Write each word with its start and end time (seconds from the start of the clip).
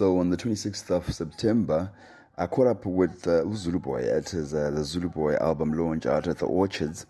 So 0.00 0.18
on 0.18 0.30
the 0.30 0.36
26th 0.38 0.88
of 0.88 1.12
September, 1.12 1.92
I 2.38 2.46
caught 2.46 2.66
up 2.66 2.86
with 2.86 3.26
uh, 3.26 3.44
Zulu 3.52 3.80
Boy 3.80 4.04
at 4.04 4.30
his 4.30 4.54
uh, 4.54 4.70
the 4.70 4.82
Zulu 4.82 5.10
Boy 5.10 5.34
album 5.34 5.74
launch 5.74 6.06
out 6.06 6.26
at 6.26 6.38
the 6.38 6.46
Orchards, 6.46 7.04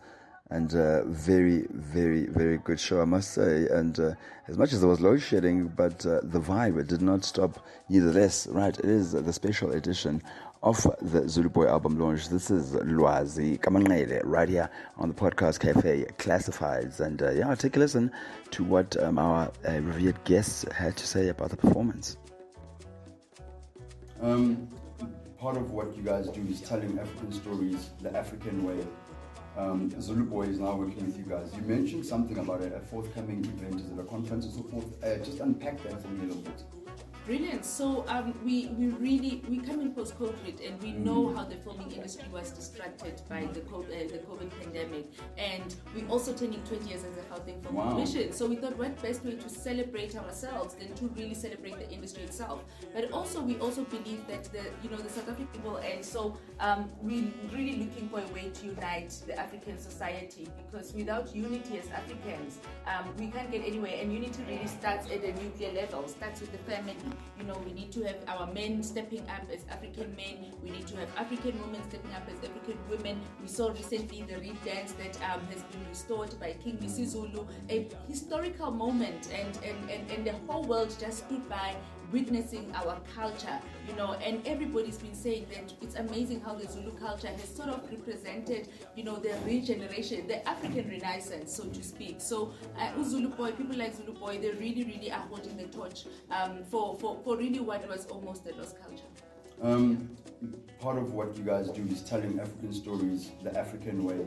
and 0.50 0.74
uh, 0.74 1.04
very, 1.04 1.68
very, 1.70 2.26
very 2.26 2.58
good 2.58 2.80
show, 2.80 3.00
I 3.00 3.04
must 3.04 3.30
say. 3.30 3.68
And 3.68 3.96
uh, 4.00 4.14
as 4.48 4.58
much 4.58 4.72
as 4.72 4.80
there 4.80 4.88
was 4.88 5.00
load 5.00 5.22
shedding, 5.22 5.68
but 5.68 6.04
uh, 6.04 6.18
the 6.24 6.40
vibe 6.40 6.84
did 6.88 7.00
not 7.00 7.24
stop. 7.24 7.64
Nevertheless, 7.88 8.48
right, 8.48 8.76
it 8.76 8.84
is 8.84 9.12
the 9.12 9.32
special 9.32 9.70
edition 9.70 10.20
of 10.64 10.84
the 11.00 11.28
Zulu 11.28 11.48
Boy 11.48 11.68
album 11.68 11.96
launch. 11.96 12.28
This 12.28 12.50
is 12.50 12.72
Lwazi 12.72 13.60
Kamanqele 13.60 14.22
right 14.24 14.48
here 14.48 14.68
on 14.96 15.06
the 15.06 15.14
Podcast 15.14 15.60
Cafe 15.60 16.06
Classifieds. 16.18 16.98
And 16.98 17.22
uh, 17.22 17.30
yeah, 17.30 17.54
take 17.54 17.76
a 17.76 17.78
listen 17.78 18.10
to 18.50 18.64
what 18.64 19.00
um, 19.00 19.16
our 19.16 19.52
uh, 19.64 19.80
revered 19.80 20.24
guests 20.24 20.64
had 20.72 20.96
to 20.96 21.06
say 21.06 21.28
about 21.28 21.50
the 21.50 21.56
performance. 21.56 22.16
Um, 24.22 24.68
part 25.38 25.56
of 25.56 25.70
what 25.70 25.96
you 25.96 26.02
guys 26.02 26.28
do 26.28 26.44
is 26.48 26.60
telling 26.60 26.98
African 26.98 27.32
stories 27.32 27.90
the 28.02 28.14
African 28.14 28.64
way. 28.64 28.86
Um, 29.56 29.90
Zulu 30.00 30.24
Boy 30.24 30.42
is 30.42 30.58
now 30.58 30.74
working 30.74 31.06
with 31.06 31.16
you 31.16 31.24
guys. 31.24 31.50
You 31.56 31.62
mentioned 31.62 32.04
something 32.04 32.38
about 32.38 32.62
a, 32.62 32.80
forthcoming 32.80 33.44
event, 33.44 33.80
is 33.80 33.90
it 33.90 33.98
a 33.98 34.04
conference 34.04 34.46
or 34.46 34.50
so 34.50 34.62
forth? 34.64 35.04
Uh, 35.04 35.16
just 35.24 35.40
unpack 35.40 35.82
that 35.84 36.00
for 36.02 36.08
me 36.08 36.24
a 36.24 36.28
little 36.28 36.42
bit. 36.42 36.62
Brilliant. 37.30 37.64
So 37.64 38.04
um, 38.08 38.34
we 38.44 38.74
we 38.76 38.88
really 38.88 39.40
we 39.48 39.58
come 39.58 39.80
in 39.80 39.94
post 39.94 40.18
COVID 40.18 40.66
and 40.66 40.82
we 40.82 40.90
know 40.90 41.32
how 41.32 41.44
the 41.44 41.54
filming 41.54 41.92
industry 41.92 42.26
was 42.32 42.50
distracted 42.50 43.22
by 43.28 43.46
the 43.52 43.60
COVID, 43.60 43.86
uh, 43.86 44.10
the 44.10 44.18
COVID 44.26 44.50
pandemic, 44.60 45.06
and 45.38 45.76
we 45.94 46.02
also 46.08 46.32
turning 46.32 46.60
20 46.64 46.88
years 46.88 47.04
as 47.04 47.16
a 47.18 47.24
Gauteng 47.30 47.62
Film 47.62 47.76
Wow. 47.76 47.90
Commission. 47.90 48.32
So 48.32 48.48
we 48.48 48.56
thought 48.56 48.76
what 48.76 49.00
best 49.00 49.24
way 49.24 49.36
to 49.36 49.48
celebrate 49.48 50.16
ourselves 50.16 50.74
than 50.74 50.92
to 50.94 51.06
really 51.14 51.34
celebrate 51.34 51.78
the 51.78 51.88
industry 51.88 52.24
itself. 52.24 52.64
But 52.92 53.12
also 53.12 53.40
we 53.40 53.56
also 53.60 53.84
believe 53.84 54.26
that 54.26 54.42
the 54.46 54.64
you 54.82 54.90
know 54.90 54.96
the 54.96 55.08
South 55.08 55.28
African 55.28 55.46
people, 55.54 55.76
and 55.76 56.04
so 56.04 56.36
um, 56.58 56.90
we 57.00 57.32
really 57.52 57.76
looking 57.76 58.08
for 58.08 58.18
a 58.18 58.26
way 58.34 58.50
to 58.52 58.66
unite 58.66 59.14
the 59.28 59.38
African 59.38 59.78
society 59.78 60.48
because 60.66 60.92
without 60.94 61.32
unity 61.32 61.78
as 61.78 61.88
Africans, 61.92 62.58
um, 62.88 63.04
we 63.16 63.28
can't 63.28 63.52
get 63.52 63.64
anywhere. 63.64 63.94
And 64.00 64.12
unity 64.12 64.42
really 64.48 64.66
starts 64.66 65.08
at 65.12 65.22
the 65.22 65.32
nuclear 65.40 65.70
level, 65.74 66.08
starts 66.08 66.40
with 66.40 66.50
the 66.50 66.58
family. 66.68 66.96
You 67.38 67.46
know, 67.46 67.56
we 67.64 67.72
need 67.72 67.90
to 67.92 68.02
have 68.02 68.16
our 68.28 68.52
men 68.52 68.82
stepping 68.82 69.20
up 69.30 69.42
as 69.52 69.64
African 69.70 70.14
men. 70.14 70.52
We 70.62 70.70
need 70.70 70.86
to 70.88 70.96
have 70.96 71.08
African 71.16 71.58
women 71.62 71.82
stepping 71.88 72.12
up 72.12 72.28
as 72.28 72.38
African 72.38 72.78
women. 72.90 73.20
We 73.40 73.48
saw 73.48 73.68
recently 73.68 74.22
the 74.22 74.38
reed 74.38 74.62
dance 74.64 74.92
that 74.92 75.16
um, 75.30 75.40
has 75.46 75.62
been 75.64 75.88
restored 75.88 76.38
by 76.38 76.52
King 76.62 76.76
Misuzulu, 76.78 77.48
a 77.70 77.88
historical 78.08 78.70
moment, 78.70 79.28
and, 79.32 79.58
and, 79.64 79.90
and, 79.90 80.10
and 80.10 80.26
the 80.26 80.32
whole 80.46 80.64
world 80.64 80.94
just 81.00 81.24
stood 81.26 81.48
by 81.48 81.74
witnessing 82.12 82.72
our 82.74 82.98
culture, 83.14 83.58
you 83.88 83.94
know, 83.94 84.14
and 84.14 84.46
everybody's 84.46 84.98
been 84.98 85.14
saying 85.14 85.46
that 85.52 85.72
it's 85.80 85.94
amazing 85.94 86.40
how 86.40 86.54
the 86.54 86.66
Zulu 86.66 86.92
culture 86.92 87.28
has 87.28 87.48
sort 87.48 87.68
of 87.68 87.88
represented, 87.90 88.68
you 88.96 89.04
know, 89.04 89.16
the 89.16 89.34
regeneration, 89.44 90.26
the 90.26 90.46
African 90.48 90.88
renaissance, 90.88 91.54
so 91.54 91.64
to 91.64 91.82
speak. 91.82 92.16
So, 92.20 92.52
uh, 92.78 93.02
Zulu 93.02 93.28
Boy, 93.28 93.52
people 93.52 93.76
like 93.76 93.94
Zulu 93.94 94.12
Boy, 94.12 94.38
they 94.38 94.50
really, 94.50 94.84
really 94.84 95.12
are 95.12 95.26
holding 95.28 95.56
the 95.56 95.64
torch 95.64 96.04
um, 96.30 96.64
for, 96.70 96.96
for, 96.96 97.18
for 97.24 97.36
really 97.36 97.60
what 97.60 97.86
was 97.88 98.06
almost 98.06 98.46
a 98.46 98.54
lost 98.56 98.76
culture. 98.82 99.04
Um, 99.62 100.16
part 100.80 100.96
of 100.96 101.12
what 101.12 101.36
you 101.36 101.44
guys 101.44 101.68
do 101.70 101.86
is 101.90 102.02
telling 102.02 102.40
African 102.40 102.72
stories 102.72 103.30
the 103.42 103.56
African 103.58 104.04
way. 104.04 104.26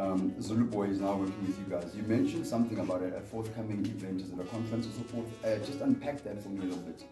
Um, 0.00 0.40
Zulu 0.40 0.64
Boy 0.64 0.84
is 0.84 0.98
now 0.98 1.14
working 1.14 1.46
with 1.46 1.58
you 1.58 1.66
guys. 1.68 1.94
You 1.94 2.02
mentioned 2.04 2.46
something 2.46 2.78
about 2.78 3.02
a, 3.02 3.16
a 3.16 3.20
forthcoming 3.20 3.84
event, 3.84 4.22
is 4.22 4.30
it 4.30 4.40
a 4.40 4.44
conference 4.44 4.86
or 4.86 4.92
so 4.92 5.02
forth? 5.04 5.44
Uh, 5.44 5.58
just 5.58 5.82
unpack 5.82 6.24
that 6.24 6.42
for 6.42 6.48
me 6.48 6.60
a 6.60 6.68
little 6.68 6.78
bit. 6.84 7.02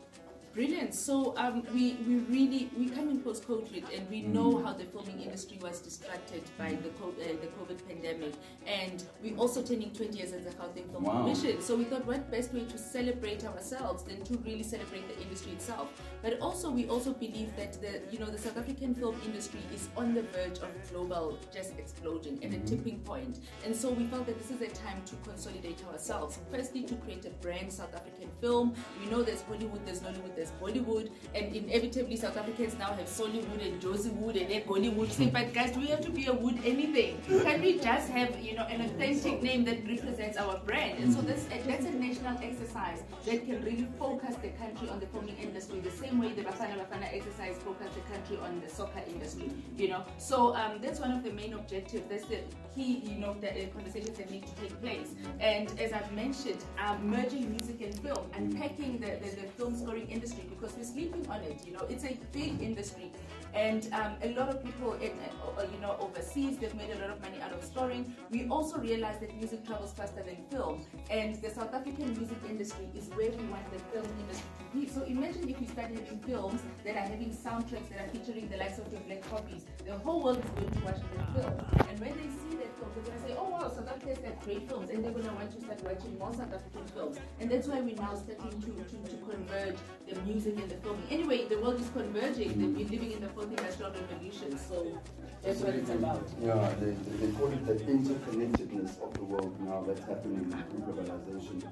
Brilliant. 0.54 0.94
So 0.94 1.36
um, 1.36 1.62
we 1.72 1.96
we 2.06 2.16
really 2.28 2.70
we 2.76 2.88
come 2.88 3.08
in 3.10 3.20
post 3.20 3.46
COVID 3.46 3.84
and 3.96 4.08
we 4.10 4.22
know 4.22 4.58
how 4.64 4.72
the 4.72 4.84
filming 4.84 5.20
industry 5.20 5.58
was 5.62 5.80
distracted 5.80 6.42
by 6.58 6.70
the 6.82 6.88
co- 6.98 7.14
uh, 7.20 7.26
the 7.40 7.48
COVID 7.58 7.86
pandemic, 7.86 8.32
and 8.66 9.04
we're 9.22 9.36
also 9.36 9.62
turning 9.62 9.90
20 9.92 10.16
years 10.18 10.32
as 10.32 10.46
a 10.46 10.50
Gauteng 10.50 10.90
Film 10.90 11.04
Wow. 11.04 11.22
Commission. 11.22 11.60
So 11.60 11.76
we 11.76 11.84
thought 11.84 12.04
what 12.06 12.28
best 12.30 12.52
way 12.52 12.64
to 12.64 12.78
celebrate 12.78 13.44
ourselves 13.44 14.02
than 14.02 14.22
to 14.24 14.36
really 14.38 14.64
celebrate 14.64 15.06
the 15.06 15.20
industry 15.22 15.52
itself. 15.52 15.92
But 16.22 16.40
also 16.40 16.70
we 16.70 16.88
also 16.88 17.12
believe 17.12 17.54
that 17.56 17.74
the 17.80 18.00
you 18.10 18.18
know 18.18 18.26
the 18.26 18.38
South 18.38 18.56
African 18.58 18.94
film 18.94 19.14
industry 19.24 19.60
is 19.72 19.88
on 19.96 20.12
the 20.14 20.22
verge 20.22 20.58
of 20.58 20.70
global 20.90 21.38
just 21.54 21.78
exploding 21.78 22.42
at 22.44 22.52
a 22.52 22.58
tipping 22.60 22.98
point. 23.00 23.08
point, 23.08 23.38
and 23.64 23.74
so 23.74 23.90
we 23.90 24.04
felt 24.06 24.26
that 24.26 24.36
this 24.38 24.50
is 24.50 24.60
a 24.60 24.68
time 24.74 25.00
to 25.06 25.14
consolidate 25.28 25.82
ourselves. 25.90 26.38
Firstly, 26.50 26.82
to 26.82 26.94
create 26.96 27.24
a 27.24 27.30
brand 27.44 27.72
South 27.72 27.94
African 27.94 28.28
film. 28.40 28.74
We 29.00 29.10
know 29.10 29.22
there's 29.22 29.40
Hollywood, 29.42 29.80
there's 29.86 30.00
Nollywood, 30.00 30.34
there's 30.38 30.52
Bollywood, 30.62 31.10
and 31.34 31.54
inevitably 31.54 32.16
South 32.16 32.36
Africans 32.36 32.78
now 32.78 32.92
have 32.94 33.06
Sollywood 33.06 33.66
and 33.66 33.80
Josie 33.80 34.10
Wood 34.10 34.36
and 34.36 34.48
then 34.50 34.62
Bollywood. 34.62 35.10
Say, 35.10 35.26
but 35.26 35.52
guys, 35.52 35.72
do 35.72 35.80
we 35.80 35.88
have 35.88 36.00
to 36.02 36.10
be 36.10 36.26
a 36.26 36.32
wood 36.32 36.58
anything? 36.64 37.20
Can 37.26 37.60
we 37.60 37.78
just 37.78 38.08
have 38.10 38.38
you 38.40 38.54
know 38.54 38.62
an 38.62 38.82
authentic 38.82 39.42
name 39.42 39.64
that 39.64 39.86
represents 39.86 40.38
our 40.38 40.58
brand? 40.64 41.02
And 41.02 41.12
so 41.12 41.20
this 41.20 41.46
that's 41.66 41.86
a 41.86 41.90
national 41.90 42.38
exercise 42.38 43.02
that 43.26 43.44
can 43.44 43.64
really 43.64 43.88
focus 43.98 44.36
the 44.40 44.50
country 44.50 44.88
on 44.88 45.00
the 45.00 45.06
filming 45.06 45.36
industry 45.38 45.80
the 45.80 45.90
same 45.90 46.20
way 46.20 46.32
the 46.32 46.42
Bafana 46.42 46.78
Bafana 46.78 47.12
exercise 47.12 47.56
focused 47.58 47.94
the 47.94 48.00
country 48.12 48.38
on 48.38 48.60
the 48.60 48.68
soccer 48.68 49.02
industry. 49.08 49.50
You 49.76 49.88
know, 49.88 50.04
so 50.18 50.54
um, 50.54 50.78
that's 50.80 51.00
one 51.00 51.10
of 51.10 51.24
the 51.24 51.32
main 51.32 51.54
objectives. 51.54 52.06
That's 52.08 52.26
the 52.26 52.38
key, 52.76 53.02
you 53.04 53.18
know, 53.18 53.34
that 53.40 53.52
uh, 53.52 53.66
conversations 53.74 54.16
that 54.18 54.30
need 54.30 54.46
to 54.46 54.54
take 54.60 54.80
place. 54.80 55.14
And 55.40 55.68
as 55.80 55.92
I've 55.92 56.12
mentioned, 56.12 56.64
um, 56.78 57.10
merging 57.10 57.50
music 57.50 57.80
and 57.80 57.98
film, 57.98 58.30
unpacking 58.36 59.00
the, 59.00 59.18
the, 59.22 59.42
the 59.42 59.48
film 59.56 59.76
scoring 59.76 60.08
industry 60.08 60.27
because 60.34 60.76
we're 60.76 60.84
sleeping 60.84 61.26
on 61.28 61.40
it. 61.42 61.64
You 61.66 61.72
know, 61.72 61.86
it's 61.88 62.04
a 62.04 62.18
big 62.32 62.60
industry. 62.60 63.12
And 63.54 63.88
um, 63.94 64.14
a 64.22 64.34
lot 64.34 64.50
of 64.50 64.62
people, 64.62 64.92
in, 64.94 65.12
uh, 65.56 65.62
you 65.72 65.80
know, 65.80 65.96
overseas, 66.00 66.58
they've 66.58 66.74
made 66.74 66.90
a 66.90 66.98
lot 67.00 67.10
of 67.10 67.20
money 67.22 67.40
out 67.40 67.52
of 67.52 67.64
scoring. 67.64 68.14
We 68.30 68.46
also 68.48 68.78
realize 68.78 69.18
that 69.20 69.34
music 69.34 69.66
travels 69.66 69.92
faster 69.92 70.22
than 70.22 70.36
film, 70.50 70.84
and 71.10 71.34
the 71.36 71.50
South 71.50 71.72
African 71.72 72.12
music 72.14 72.36
industry 72.48 72.88
is 72.94 73.08
where 73.10 73.30
we 73.30 73.44
want 73.46 73.64
the 73.72 73.78
film 73.90 74.06
industry 74.20 74.48
to 74.58 74.78
be. 74.78 74.86
So 74.86 75.02
imagine 75.04 75.48
if 75.48 75.58
we 75.58 75.66
start 75.66 75.88
having 75.88 76.20
films 76.26 76.60
that 76.84 76.96
are 76.96 77.08
having 77.08 77.30
soundtracks 77.30 77.88
that 77.88 78.00
are 78.04 78.08
featuring 78.08 78.48
the 78.48 78.58
likes 78.58 78.78
of 78.78 78.92
your 78.92 79.00
Black 79.02 79.22
Coffees. 79.30 79.64
The 79.86 79.96
whole 79.98 80.22
world 80.22 80.38
is 80.44 80.50
going 80.50 80.70
to 80.70 80.84
watch 80.84 81.00
that 81.16 81.34
film, 81.34 81.88
and 81.88 82.00
when 82.00 82.12
they 82.12 82.28
see 82.28 82.57
that 82.78 82.94
film, 82.94 82.94
they're 82.94 83.04
going 83.04 83.22
to 83.22 83.28
say, 83.28 83.34
"Oh 83.38 83.48
wow, 83.48 83.68
South 83.68 83.88
Africa's 83.88 84.18
got 84.18 84.42
great 84.42 84.68
films," 84.68 84.90
and 84.90 85.04
they're 85.04 85.12
going 85.12 85.24
to 85.24 85.32
want 85.32 85.52
to 85.52 85.60
start 85.60 85.82
watching 85.84 86.18
more 86.18 86.32
South 86.32 86.54
African 86.54 86.86
films. 86.94 87.18
And 87.40 87.50
that's 87.50 87.66
why 87.66 87.80
we're 87.80 87.96
now 87.96 88.14
starting 88.14 88.62
to, 88.62 88.70
to, 88.70 88.96
to 89.10 89.16
converge 89.30 89.76
the 90.08 90.20
music 90.22 90.56
and 90.58 90.70
the 90.70 90.76
filming. 90.76 91.06
Anyway, 91.10 91.46
the 91.48 91.58
world 91.58 91.80
is 91.80 91.88
converging. 91.90 92.48
They've 92.48 92.76
been 92.76 92.88
living 92.88 93.12
in 93.12 93.20
the 93.20 93.28
fourth 93.28 93.50
industrial 93.50 93.92
revolution, 93.92 94.58
so 94.58 94.98
that's 95.42 95.60
what 95.60 95.74
it's 95.74 95.90
about. 95.90 96.28
Yeah, 96.40 96.72
they, 96.80 96.94
they, 97.20 97.32
call 97.32 97.48
it 97.48 97.66
the 97.66 97.74
interconnectedness 97.74 99.00
of 99.02 99.14
the 99.14 99.24
world 99.24 99.54
now 99.60 99.84
that's 99.86 100.00
happening 100.00 100.50
through 100.50 100.80
globalization. 100.80 101.62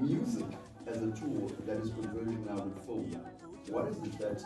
Music 0.00 0.46
as 0.86 1.02
a 1.02 1.10
tool 1.10 1.50
that 1.66 1.78
is 1.78 1.90
converging 1.90 2.44
now 2.46 2.62
with 2.62 2.86
film. 2.86 3.04
What 3.68 3.88
is 3.88 3.96
it 3.98 4.18
that, 4.18 4.44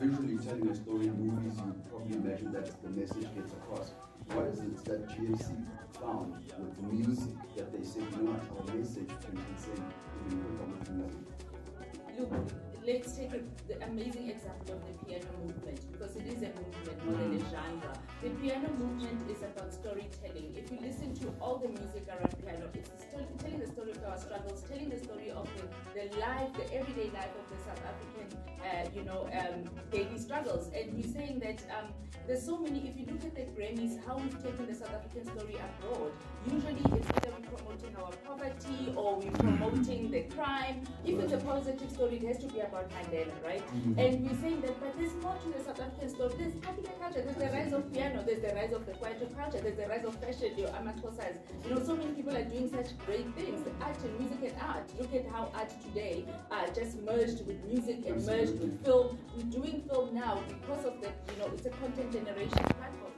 visually 0.00 0.38
telling 0.38 0.68
a 0.68 0.74
story 0.74 1.06
in 1.06 1.16
movies, 1.18 1.58
you 1.58 1.74
probably 1.88 2.16
imagine 2.16 2.52
that 2.52 2.82
the 2.82 2.90
message 2.90 3.28
gets 3.34 3.52
across. 3.52 3.92
What 4.32 4.46
is 4.46 4.60
it 4.60 4.84
that 4.84 5.08
GFC 5.08 5.66
found 6.00 6.34
with 6.58 6.76
the 6.76 6.82
music 6.82 7.34
that 7.56 7.72
they 7.72 7.84
said, 7.84 8.02
you 8.12 8.22
know 8.22 8.32
what, 8.32 8.68
our 8.68 8.76
message 8.76 9.08
can 9.08 9.36
transcend 9.36 9.84
even 10.26 10.40
with 10.72 10.90
music? 10.90 11.24
Look, 12.18 12.71
let's 12.86 13.12
take 13.12 13.32
a, 13.32 13.40
the 13.68 13.82
amazing 13.84 14.30
example 14.30 14.74
of 14.74 14.82
the 14.86 15.06
piano 15.06 15.26
movement 15.40 15.80
because 15.92 16.16
it 16.16 16.26
is 16.26 16.42
a 16.42 16.50
movement 16.58 17.06
more 17.06 17.16
than 17.16 17.34
a 17.34 17.50
genre. 17.50 17.92
The 18.22 18.30
piano 18.30 18.68
movement 18.78 19.30
is 19.30 19.42
about 19.42 19.72
storytelling. 19.72 20.54
If 20.56 20.70
you 20.70 20.78
listen 20.80 21.14
to 21.22 21.32
all 21.40 21.58
the 21.58 21.68
music 21.68 22.06
around 22.08 22.34
piano, 22.42 22.68
it's 22.74 22.90
story, 23.06 23.26
telling 23.38 23.60
the 23.60 23.68
story 23.68 23.90
of 23.92 24.04
our 24.04 24.18
struggles, 24.18 24.62
telling 24.68 24.90
the 24.90 24.98
story 24.98 25.30
of 25.30 25.48
the, 25.56 26.00
the 26.00 26.16
life, 26.18 26.50
the 26.54 26.74
everyday 26.74 27.10
life 27.10 27.30
of 27.38 27.46
the 27.50 27.58
South 27.62 27.82
African, 27.86 28.38
uh, 28.62 28.88
you 28.94 29.04
know, 29.04 29.28
um, 29.38 29.64
daily 29.90 30.18
struggles. 30.18 30.70
And 30.74 30.94
we're 30.94 31.12
saying 31.12 31.38
that 31.40 31.62
um, 31.78 31.92
there's 32.26 32.44
so 32.44 32.58
many. 32.58 32.88
If 32.88 32.96
you 32.98 33.06
look 33.06 33.24
at 33.24 33.34
the 33.34 33.46
Grammys, 33.54 34.04
how 34.06 34.16
we've 34.16 34.42
taken 34.42 34.66
the 34.66 34.74
South 34.74 34.94
African 34.94 35.24
story 35.24 35.56
abroad. 35.56 36.12
Usually, 36.46 36.98
it's 36.98 37.10
either 37.10 37.34
we're 37.38 37.56
promoting 37.56 37.96
our 37.96 38.12
poverty 38.24 38.92
or 38.96 39.18
we're 39.18 39.30
promoting 39.32 40.10
the 40.10 40.22
crime. 40.34 40.82
If 41.04 41.18
it's 41.20 41.32
a 41.32 41.38
positive 41.38 41.90
story, 41.90 42.16
it 42.16 42.26
has 42.26 42.38
to 42.38 42.46
be 42.46 42.60
about 42.72 42.90
Mandela, 42.90 43.32
right? 43.44 43.62
And 43.98 44.24
we're 44.24 44.40
saying 44.40 44.62
that, 44.62 44.80
but 44.80 44.96
there's 44.98 45.12
more 45.22 45.36
to 45.44 45.48
the 45.52 45.62
South 45.62 45.80
African 45.80 46.08
story. 46.08 46.32
There's 46.38 46.54
African 46.64 46.92
culture. 47.00 47.20
There's 47.20 47.36
the 47.36 47.50
rise 47.56 47.72
of 47.72 47.92
piano. 47.92 48.24
There's 48.26 48.40
the 48.40 48.54
rise 48.54 48.72
of 48.72 48.86
the 48.86 48.92
kwaito 48.92 49.28
culture. 49.36 49.60
There's 49.60 49.76
the 49.76 49.86
rise 49.86 50.04
of 50.04 50.14
fashion. 50.16 50.56
Your 50.56 50.68
amatosas. 50.68 51.36
You 51.64 51.74
know, 51.74 51.84
so 51.84 51.94
many 51.94 52.12
people 52.12 52.34
are 52.34 52.44
doing 52.44 52.70
such 52.70 52.96
great 53.04 53.28
things. 53.36 53.60
Art 53.82 53.96
and 54.04 54.18
music 54.18 54.52
and 54.52 54.62
art. 54.62 54.88
Look 54.98 55.14
at 55.14 55.26
how 55.28 55.52
art 55.54 55.70
today 55.82 56.24
uh, 56.50 56.66
just 56.68 56.98
merged 57.02 57.46
with 57.46 57.62
music 57.64 58.06
and 58.06 58.24
merged 58.24 58.58
with 58.58 58.82
film. 58.84 59.18
We're 59.36 59.52
doing 59.60 59.82
film 59.88 60.14
now 60.14 60.42
because 60.48 60.86
of 60.86 61.00
the, 61.02 61.08
you 61.08 61.38
know, 61.38 61.50
it's 61.52 61.66
a 61.66 61.70
content 61.70 62.12
generation 62.12 62.64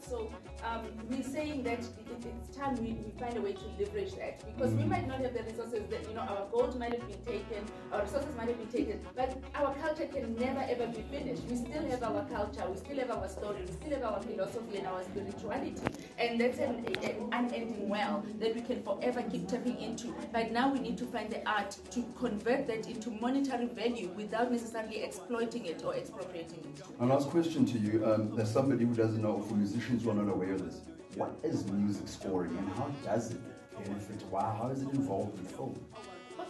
So 0.09 0.31
um, 0.65 0.83
we're 1.09 1.23
saying 1.23 1.63
that 1.65 1.79
it, 1.81 1.85
it- 2.11 2.27
it's 2.49 2.57
time 2.57 2.75
we, 2.77 2.93
we 2.93 3.11
find 3.19 3.37
a 3.37 3.41
way 3.41 3.53
to 3.53 3.65
leverage 3.79 4.15
that 4.17 4.41
because 4.47 4.73
we 4.75 4.85
might 4.85 5.07
not 5.09 5.21
have 5.21 5.35
the 5.35 5.43
resources 5.43 5.83
that, 5.91 6.07
you 6.09 6.15
know, 6.15 6.21
our 6.23 6.47
gold 6.53 6.79
might 6.79 6.93
have 6.93 7.07
been 7.09 7.21
taken, 7.25 7.65
our 7.93 8.03
resources 8.03 8.35
might 8.37 8.49
have 8.49 8.59
been 8.59 8.69
taken, 8.69 9.01
but 9.17 9.37
our 9.55 9.75
culture 9.77 10.07
can 10.07 10.35
never 10.37 10.61
ever 10.69 10.87
be 10.89 11.03
finished. 11.11 11.43
We 11.51 11.57
still 11.57 11.85
have 11.91 12.03
our 12.03 12.25
culture, 12.27 12.65
we 12.71 12.77
still 12.79 12.99
have 12.99 13.11
our 13.11 13.29
story, 13.29 13.59
we 13.67 13.73
still 13.73 13.91
have 13.99 14.05
our 14.05 14.23
philosophy 14.23 14.79
and 14.79 14.87
our 14.87 15.03
spirituality. 15.05 15.75
And 16.19 16.41
that's 16.41 16.59
an, 16.59 16.87
an 17.03 17.29
unending 17.33 17.89
well 17.89 18.25
that 18.41 18.55
we 18.55 18.61
can 18.61 18.83
forever 18.83 19.23
keep 19.23 19.49
tapping 19.49 19.79
into. 19.81 20.15
But 20.33 20.53
now 20.53 20.73
we 20.73 20.79
need 20.81 20.97
to 20.99 21.07
find 21.07 21.31
the 21.31 21.47
art 21.49 21.77
to 21.91 22.03
convert 22.19 22.67
that 22.69 22.89
into 22.89 23.11
monetary 23.11 23.67
value 23.67 24.11
without 24.17 24.51
necessarily 24.53 25.03
exploiting 25.03 25.67
it 25.67 25.83
or 25.85 25.95
expropriating 25.95 26.61
it. 26.61 26.83
My 27.01 27.07
last 27.07 27.29
question 27.31 27.67
to 27.67 27.79
you, 27.79 28.05
um, 28.07 28.35
there's 28.37 28.51
somebody 28.51 28.85
who 28.85 28.95
doesn't 28.95 29.21
know, 29.21 29.41
for 29.43 29.55
musicians 29.65 30.05
who 30.05 30.11
are 30.11 30.15
not 30.15 30.29
aware 30.29 30.53
of 30.53 30.63
this, 30.63 30.83
what 31.15 31.35
is 31.43 31.67
music 31.69 32.07
scoring 32.07 32.55
and 32.59 32.69
how 32.77 32.87
does 33.03 33.31
it 33.31 33.41
benefit? 33.83 34.23
Wow, 34.27 34.55
how 34.61 34.69
is 34.69 34.83
it 34.83 34.91
involved 34.91 35.39
in 35.39 35.45
film? 35.47 35.81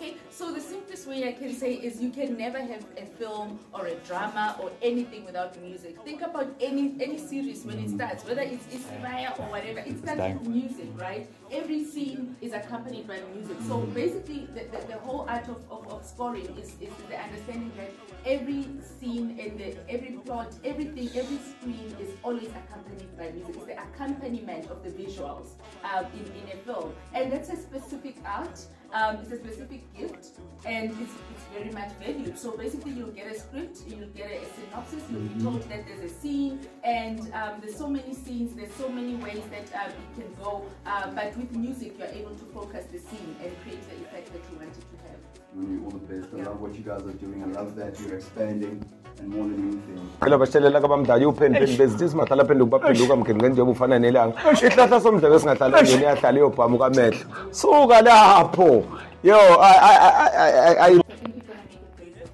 Okay, 0.05 0.17
so 0.31 0.53
the 0.53 0.61
simplest 0.61 1.07
way 1.07 1.27
I 1.27 1.33
can 1.33 1.55
say 1.55 1.73
is 1.73 1.99
you 1.99 2.11
can 2.11 2.37
never 2.37 2.59
have 2.59 2.85
a 2.99 3.07
film 3.07 3.59
or 3.73 3.87
a 3.87 3.95
drama 4.07 4.55
or 4.61 4.71
anything 4.83 5.25
without 5.25 5.59
music. 5.63 5.97
Think 6.05 6.21
about 6.21 6.49
any 6.61 6.95
any 7.01 7.17
series 7.17 7.65
when 7.65 7.79
it 7.79 7.89
starts, 7.89 8.23
whether 8.27 8.43
it's 8.43 8.67
Isibaya 8.67 9.33
or 9.41 9.47
whatever, 9.49 9.79
it 9.79 9.97
starts 10.03 10.21
with 10.21 10.47
music, 10.47 10.89
right? 10.97 11.27
Every 11.51 11.85
scene 11.85 12.37
is 12.43 12.53
accompanied 12.53 13.09
by 13.09 13.21
music. 13.35 13.57
So 13.67 13.79
basically, 14.01 14.47
the, 14.53 14.65
the, 14.73 14.87
the 14.89 14.99
whole 14.99 15.25
art 15.27 15.49
of, 15.49 15.61
of, 15.71 15.89
of 15.89 16.05
scoring 16.05 16.55
is, 16.59 16.77
is 16.83 16.93
the 17.09 17.19
understanding 17.19 17.73
that 17.79 17.91
every 18.27 18.69
scene 18.99 19.39
and 19.41 19.59
the, 19.59 19.75
every 19.89 20.19
plot, 20.27 20.53
everything, 20.67 21.09
every 21.15 21.39
screen 21.39 21.97
is 21.99 22.11
always 22.23 22.51
accompanied 22.63 23.17
by 23.17 23.31
music. 23.31 23.57
It's 23.57 23.67
the 23.73 23.83
accompaniment 23.83 24.71
of 24.71 24.85
the 24.85 24.91
visuals 24.91 25.49
um, 25.83 26.05
in, 26.13 26.27
in 26.43 26.59
a 26.59 26.63
film. 26.63 26.93
And 27.15 27.33
that's 27.33 27.49
a 27.49 27.57
specific 27.57 28.17
art. 28.27 28.61
Um, 28.95 29.17
it's 29.17 29.33
a 29.33 29.37
specific 29.37 29.83
gift 29.99 30.39
and 30.65 30.91
it's, 31.03 31.13
it's 31.33 31.45
very 31.53 31.71
much 31.73 31.91
valued. 32.01 32.39
So 32.39 32.57
basically, 32.57 32.93
you'll 32.93 33.09
get 33.09 33.27
a 33.27 33.39
script, 33.39 33.79
you'll 33.89 34.09
get 34.11 34.31
a, 34.31 34.37
a 34.37 34.47
synopsis, 34.55 35.03
you'll 35.11 35.23
be 35.23 35.43
told 35.43 35.63
that 35.69 35.85
there's 35.85 36.11
a 36.11 36.15
scene, 36.15 36.61
and 36.85 37.21
um, 37.35 37.61
there's 37.61 37.77
so 37.77 37.89
many 37.89 38.15
scenes, 38.15 38.55
there's 38.55 38.73
so 38.75 38.89
many 38.89 39.17
ways 39.17 39.43
that 39.51 39.67
um, 39.75 39.91
it 39.91 40.21
can 40.21 40.35
go. 40.43 40.65
Uh, 40.87 41.11
but 41.11 41.37
with 41.37 41.51
music, 41.57 41.97
you're 41.99 42.07
able 42.09 42.35
to 42.37 42.45
focus 42.55 42.87
the 42.93 42.99
scene 42.99 43.35
and 43.43 43.51
create 43.63 43.83
the 43.91 43.97
effect 44.05 44.33
that 44.33 44.43
you 44.51 44.59
wanted 44.59 44.75
to 44.75 44.97
have. 45.09 45.19
Really, 45.55 45.85
all 45.85 45.91
the 45.91 45.99
best. 45.99 46.33
I 46.33 46.43
love 46.49 46.61
what 46.61 46.75
you 46.75 46.85
guys 46.85 47.03
are 47.03 47.13
doing. 47.13 47.43
I 47.43 47.47
love 47.47 47.75
that 47.77 47.99
you're 48.01 48.15
expanding 48.15 48.85
and 49.21 49.29
more 49.29 49.47
than 49.49 49.61
anything. 49.69 50.01
phela 50.21 50.39
basitshelela 50.39 50.81
kabamdala 50.81 51.29
uphenduphendi 51.29 51.77
bezithi 51.77 52.09
singahlala 52.09 52.45
phenduka 52.45 52.79
baphenduka 52.79 53.17
mgeni 53.17 53.49
njengoba 53.49 53.73
ufana 53.73 53.99
nelanga 53.99 54.53
isihlahla 54.53 55.01
somdlebe 55.01 55.39
singahlala 55.39 55.83
ngeni 55.83 56.03
iyahlala 56.03 56.39
iyobhamuka 56.39 56.87
amehlo 56.87 57.25
suka 57.51 58.03
lapho 58.03 58.84
yo 59.23 59.37
I- 59.37 59.79
I- 59.91 59.97
I- 59.97 60.29
I- 60.29 60.51
I- 60.51 60.75
I- 60.75 60.87
I 60.87 60.93
think 60.93 61.37
you're 61.37 61.45
gonna 61.45 61.61
make 61.69 61.81
a 61.81 61.97
great 61.97 62.15
presentation. 62.15 62.29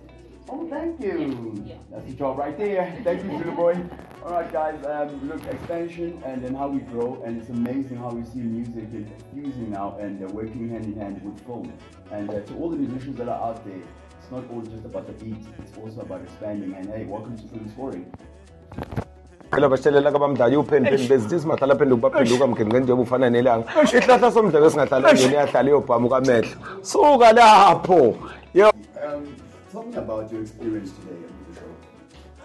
Oh, 0.48 0.66
thank 0.68 1.00
you. 1.00 1.62
Yeah. 1.66 1.74
That's 1.90 2.06
the 2.06 2.12
job 2.14 2.38
right 2.38 2.56
there. 2.58 2.94
Thank 3.04 3.24
you, 3.24 3.38
Zulu 3.38 3.52
boy. 3.52 3.74
All 4.24 4.32
right, 4.32 4.52
guys. 4.52 4.84
Um, 4.84 5.28
look, 5.28 5.44
expansion 5.46 6.22
and 6.26 6.42
then 6.44 6.54
how 6.54 6.68
we 6.68 6.80
grow, 6.80 7.22
and 7.24 7.40
it's 7.40 7.48
amazing 7.50 7.96
how 7.96 8.10
we 8.10 8.22
see 8.24 8.40
music 8.40 8.88
is 8.92 9.06
fusing 9.34 9.70
now 9.70 9.96
and 9.98 10.22
uh, 10.22 10.28
working 10.28 10.68
hand 10.68 10.84
in 10.84 10.94
hand 11.00 11.22
with 11.24 11.40
film. 11.46 11.72
And 12.12 12.28
uh, 12.30 12.40
to 12.40 12.54
all 12.56 12.68
the 12.70 12.76
musicians 12.76 13.16
that 13.16 13.28
are 13.28 13.40
out 13.48 13.64
there, 13.64 13.82
it's 14.20 14.30
not 14.30 14.44
all 14.50 14.60
just 14.62 14.84
about 14.84 15.06
the 15.06 15.12
beat; 15.24 15.42
it's 15.58 15.76
also 15.78 16.00
about 16.02 16.20
expanding. 16.22 16.74
And 16.74 16.88
hey, 16.90 17.04
welcome 17.04 17.36
to 17.38 17.48
Film 17.48 17.68
Scoring. 17.70 18.12
Phela 19.50 19.68
basitshelela 19.68 20.12
kabamdala 20.12 20.58
uphenduphendi 20.58 21.08
bezithi 21.08 21.40
singahlala 21.40 21.74
phenduka 21.78 22.02
baphenduka 22.10 22.46
mgeni 22.46 22.70
njengoba 22.70 23.02
ufana 23.02 23.30
nelanga 23.30 23.66
isihlahla 23.84 24.32
somdlebe 24.32 24.70
singahlala 24.70 25.14
ngeni 25.14 25.34
iyahlala 25.34 25.68
iyobhamuka 25.70 26.16
amehlo 26.16 26.56
suka 26.82 27.32
lapho 27.32 28.00
yo 28.54 28.70
Um, 29.02 29.34
tell 29.72 29.82
me 29.82 29.96
about 29.96 30.30
your 30.30 30.42
experience 30.42 30.90
today 30.92 31.20
on 31.28 31.34
the 31.46 31.52
show. 31.58 31.72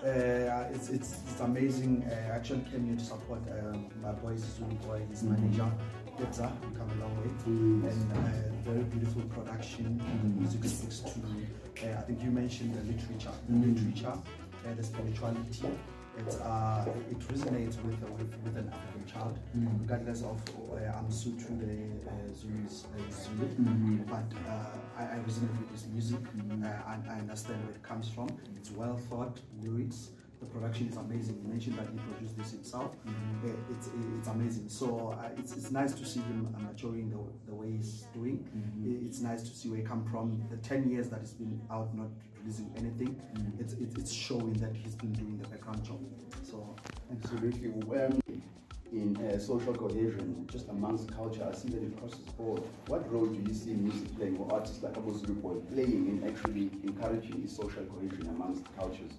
Uh, 0.07 0.73
it's, 0.73 0.89
it's, 0.89 1.11
it's 1.29 1.41
amazing. 1.41 2.03
Uh, 2.03 2.31
I 2.31 2.35
actually 2.37 2.63
came 2.71 2.85
here 2.87 2.95
to 2.95 3.03
support 3.03 3.41
um, 3.51 3.85
my 4.01 4.13
boys, 4.23 4.41
Zulu 4.55 4.73
Boy, 4.87 5.01
his 5.09 5.23
manager, 5.23 5.69
Debza. 6.17 6.49
We 6.63 6.75
come 6.77 6.89
a 6.95 7.03
long 7.03 7.13
way. 7.19 7.89
And 7.91 8.11
uh, 8.13 8.71
very 8.71 8.83
beautiful 8.83 9.21
production. 9.35 10.01
The 10.23 10.41
music 10.41 10.63
speaks 10.63 10.99
to, 10.99 11.19
uh, 11.19 11.99
I 11.99 12.01
think 12.03 12.23
you 12.23 12.31
mentioned 12.31 12.73
the 12.73 12.83
literature, 12.91 13.35
the 13.49 13.67
literature, 13.67 14.13
uh, 14.13 14.73
the 14.77 14.83
spirituality. 14.83 15.67
It, 16.17 16.33
uh, 16.41 16.85
it 17.11 17.19
resonates 17.19 17.75
with, 17.83 17.99
with, 18.17 18.33
with 18.43 18.55
an 18.57 18.71
African 18.73 19.05
child, 19.05 19.37
regardless 19.81 20.21
of 20.23 20.39
uh, 20.71 20.97
I'm 20.97 21.07
Sotho, 21.09 21.59
the 21.59 22.09
uh, 22.09 22.33
Zulu 22.33 22.65
is 22.65 22.85
uh, 22.85 23.11
Zulu. 23.11 23.97
But 24.05 24.23
uh, 24.47 24.77
I, 24.97 25.03
I 25.03 25.17
resonate 25.27 25.57
with 25.59 25.71
this 25.71 25.85
music 25.91 26.19
uh, 26.39 26.91
and 26.93 27.09
I 27.09 27.19
understand 27.19 27.61
where 27.65 27.75
it 27.75 27.83
comes 27.83 28.07
from. 28.09 28.29
It's 28.55 28.71
well 28.71 28.97
thought, 29.09 29.39
lyrics. 29.61 30.11
The 30.39 30.45
production 30.47 30.87
is 30.89 30.97
amazing. 30.97 31.39
You 31.41 31.47
mentioned 31.49 31.77
that 31.79 31.87
he 31.87 31.97
produced 31.97 32.37
this 32.37 32.51
himself. 32.51 32.91
Uh, 33.07 33.49
it's 33.71 33.89
it's 34.17 34.27
amazing. 34.27 34.69
So 34.69 35.17
uh, 35.19 35.29
it's, 35.37 35.53
it's 35.55 35.71
nice 35.71 35.93
to 35.93 36.05
see 36.05 36.19
him 36.19 36.53
uh, 36.55 36.59
maturing 36.59 37.09
the, 37.09 37.17
the 37.49 37.55
way 37.55 37.71
he's 37.71 38.05
doing. 38.13 38.45
It's 39.15 39.23
nice 39.23 39.43
to 39.43 39.55
see 39.55 39.69
where 39.69 39.77
he 39.77 39.83
come 39.85 40.03
from. 40.03 40.43
The 40.49 40.57
10 40.57 40.89
years 40.89 41.07
that 41.07 41.21
he's 41.21 41.31
been 41.31 41.61
out 41.71 41.95
not 41.95 42.09
releasing 42.37 42.69
anything, 42.75 43.17
it's, 43.57 43.71
it's, 43.71 43.95
it's 43.95 44.11
showing 44.11 44.51
that 44.55 44.75
he's 44.75 44.93
been 44.93 45.13
doing 45.13 45.37
the 45.37 45.47
background 45.47 45.85
job. 45.85 46.01
So 46.43 46.75
Absolutely. 47.09 47.69
Um, 47.97 48.19
in 48.91 49.15
uh, 49.15 49.39
social 49.39 49.73
cohesion, 49.73 50.45
just 50.51 50.67
amongst 50.67 51.15
culture, 51.15 51.49
I 51.49 51.55
see 51.55 51.69
that 51.69 51.81
it 51.81 51.97
crosses 51.97 52.19
board. 52.37 52.63
What 52.87 53.09
role 53.09 53.27
do 53.27 53.41
you 53.41 53.53
see 53.53 53.75
music 53.75 54.13
playing, 54.17 54.35
or 54.35 54.53
artists 54.53 54.83
like 54.83 54.97
Abu 54.97 55.13
Boy 55.35 55.61
playing 55.73 56.09
in 56.09 56.27
actually 56.27 56.69
encouraging 56.83 57.47
social 57.47 57.85
cohesion 57.85 58.27
amongst 58.27 58.65
cultures? 58.77 59.13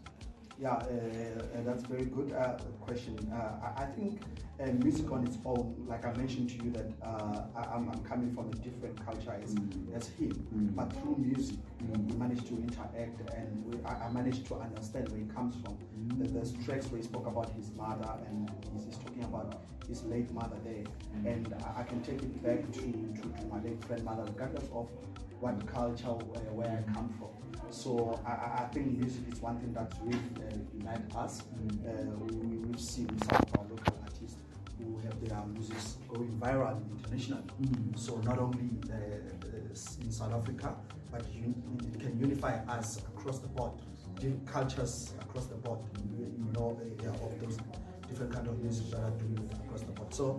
Yeah, 0.59 0.71
uh, 0.73 0.79
uh, 0.81 1.63
that's 1.67 1.83
very 1.85 2.07
good 2.07 2.33
uh, 2.33 2.55
question. 2.81 3.17
Uh, 3.31 3.67
I, 3.77 3.83
I 3.83 3.87
think 3.87 4.23
uh, 4.59 4.67
music 4.83 5.11
on 5.13 5.27
its 5.27 5.37
own, 5.45 5.85
like 5.87 6.07
I 6.07 6.15
mentioned 6.15 6.49
to 6.51 6.57
you, 6.57 6.71
that 6.71 6.91
uh, 7.03 7.43
I, 7.55 7.75
I'm, 7.75 7.91
I'm 7.91 8.03
coming 8.05 8.35
from 8.35 8.49
a 8.49 8.55
different 8.65 9.05
culture 9.05 9.37
as, 9.43 9.55
as 9.95 10.09
him, 10.09 10.33
but 10.75 10.91
through 10.95 11.17
music, 11.19 11.59
we 11.81 12.17
managed 12.17 12.47
to 12.49 12.55
interact 12.55 13.21
and 13.35 13.65
we, 13.65 13.79
I, 13.85 14.07
I 14.07 14.11
managed 14.11 14.47
to 14.47 14.55
understand 14.57 15.09
where 15.11 15.21
he 15.21 15.27
comes 15.27 15.55
from. 15.63 15.77
The, 16.19 16.29
there's 16.29 16.53
tracks 16.65 16.87
where 16.91 16.99
he 17.01 17.05
spoke 17.07 17.27
about 17.27 17.51
his 17.53 17.71
mother 17.77 18.11
and 18.29 18.51
he's, 18.73 18.85
he's 18.87 18.99
talking 18.99 19.25
about 19.25 19.61
his 19.89 20.03
late 20.05 20.31
mother 20.33 20.57
there, 20.65 20.83
and 21.25 21.55
I, 21.65 21.81
I 21.81 21.83
can 21.85 22.01
take 22.03 22.21
it 22.23 22.43
back 22.43 22.71
to, 22.73 22.81
to, 22.81 23.41
to 23.41 23.47
my 23.49 23.61
late 23.63 23.83
friend 23.85 24.03
mother, 24.05 24.25
regardless 24.25 24.65
of 24.73 24.89
what 25.39 25.65
culture 25.67 26.09
uh, 26.09 26.53
where 26.53 26.69
I 26.69 26.93
come 26.93 27.09
from. 27.19 27.29
So 27.71 28.19
I, 28.27 28.31
I- 28.31 28.69
think 28.73 28.99
music 28.99 29.23
is 29.31 29.41
one 29.41 29.59
thing 29.59 29.73
that 29.75 29.93
really 30.03 30.19
uh, 30.19 30.57
unite 30.75 31.15
us. 31.15 31.43
Uh, 31.87 31.91
we, 32.19 32.33
we- 32.37 32.57
we've 32.59 32.81
seen 32.81 33.09
some 33.23 33.37
of 33.43 33.59
our 33.61 33.65
local 33.69 33.95
artists 34.03 34.39
who 34.79 34.99
have 35.05 35.21
their 35.25 35.45
music 35.47 35.77
going 36.09 36.37
viral 36.41 36.81
internationally. 36.91 37.45
So 37.97 38.17
not 38.25 38.39
only 38.39 38.71
uh, 38.91 38.95
uh, 38.95 40.03
in 40.03 40.11
South 40.13 40.33
Africa, 40.33 40.75
but 41.17 41.27
un- 41.35 41.81
it 41.95 42.01
can 42.01 42.19
unify 42.19 42.55
us 42.69 42.99
across 43.15 43.39
the 43.39 43.49
board, 43.49 43.73
different 44.17 44.47
cultures 44.47 45.15
across 45.21 45.47
the 45.47 45.55
board. 45.55 45.81
You 46.11 46.27
you 46.27 46.53
know, 46.53 46.79
yeah, 47.03 47.09
of 47.11 47.41
those 47.41 47.59
different 48.09 48.33
kind 48.33 48.47
of 48.47 48.59
music 48.63 48.91
that 48.91 49.01
are 49.01 49.11
doing 49.11 49.51
across 49.65 49.83
the 49.83 49.93
board. 49.93 50.15
So 50.15 50.39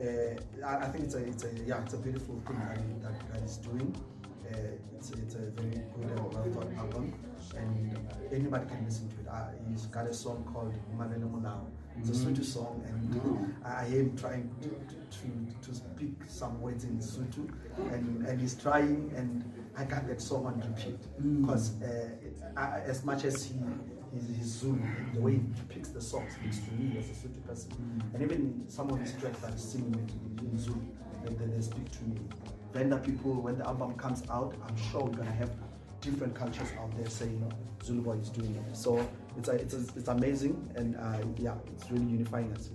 uh, 0.00 0.66
I, 0.66 0.86
I 0.86 0.88
think 0.88 1.04
it's 1.04 1.14
a, 1.14 1.24
it's 1.24 1.44
a 1.44 1.50
yeah, 1.66 1.82
it's 1.82 1.94
a 1.94 1.98
beautiful 1.98 2.40
thing 2.46 2.58
that 2.68 2.78
he, 2.78 2.84
that, 3.02 3.40
he's 3.42 3.56
doing. 3.58 3.94
Uh, 4.46 4.56
it's, 4.96 5.10
it's 5.10 5.34
a 5.34 5.50
very 5.56 5.70
good 5.94 6.10
and 6.10 6.20
well 6.20 6.44
thought 6.52 6.72
album, 6.76 7.14
and 7.56 7.98
anybody 8.32 8.66
can 8.66 8.84
listen 8.84 9.08
to 9.08 9.16
it. 9.20 9.28
Uh, 9.30 9.46
he's 9.70 9.86
got 9.86 10.06
a 10.06 10.14
song 10.14 10.44
called 10.52 10.74
Mavele 10.96 11.30
Mulao. 11.30 11.66
It's 11.98 12.10
a 12.10 12.12
Sotho 12.12 12.44
song, 12.44 12.82
and 12.88 13.54
I 13.64 13.86
am 13.86 14.16
trying 14.16 14.50
to, 14.62 14.68
to, 14.68 15.68
to 15.68 15.74
speak 15.74 16.16
some 16.26 16.60
words 16.60 16.82
in 16.84 16.98
Sotho, 16.98 17.48
and, 17.92 18.26
and 18.26 18.40
he's 18.40 18.56
trying, 18.56 19.12
and 19.16 19.44
I 19.76 19.84
got 19.84 20.06
that 20.06 20.20
song 20.22 20.46
on 20.46 20.60
repeat 20.60 20.98
because 21.40 21.80
uh, 21.82 22.10
as 22.86 23.04
much 23.04 23.24
as 23.24 23.44
he 23.44 23.54
is 24.16 24.36
his 24.36 24.46
Zulu, 24.46 24.78
the 25.12 25.20
way 25.20 25.32
he 25.32 25.62
picks 25.68 25.88
the 25.88 26.00
songs 26.00 26.34
speaks 26.34 26.60
to 26.60 26.72
me 26.74 26.96
as 26.98 27.10
a 27.10 27.12
Sotho 27.12 27.44
person, 27.46 28.02
and 28.14 28.22
even 28.22 28.64
some 28.68 28.90
of 28.90 29.00
his 29.00 29.12
tracks 29.14 29.40
that 29.40 29.52
he's 29.52 29.64
singing 29.64 29.94
in, 30.38 30.46
in 30.46 30.58
Zulu, 30.58 30.80
they, 31.24 31.34
they, 31.34 31.46
they 31.46 31.60
speak 31.60 31.90
to 31.90 32.04
me. 32.04 32.16
Vendor 32.72 32.98
people, 32.98 33.34
when 33.34 33.58
the 33.58 33.66
album 33.66 33.94
comes 33.94 34.22
out, 34.30 34.54
I'm 34.68 34.76
sure 34.90 35.02
we're 35.02 35.16
gonna 35.16 35.32
have 35.32 35.50
different 36.00 36.34
cultures 36.34 36.68
out 36.78 36.96
there 36.96 37.08
saying 37.08 37.52
Zulu 37.82 38.02
Boy 38.02 38.12
is 38.12 38.30
doing 38.30 38.54
it. 38.54 38.76
So 38.76 39.04
it's 39.36 39.48
a, 39.48 39.52
it's 39.52 39.74
a, 39.74 39.80
it's 39.96 40.08
amazing, 40.08 40.70
and 40.76 40.96
uh, 40.96 41.18
yeah, 41.38 41.54
it's 41.72 41.90
really 41.90 42.06
unifying 42.06 42.52
us. 42.52 42.70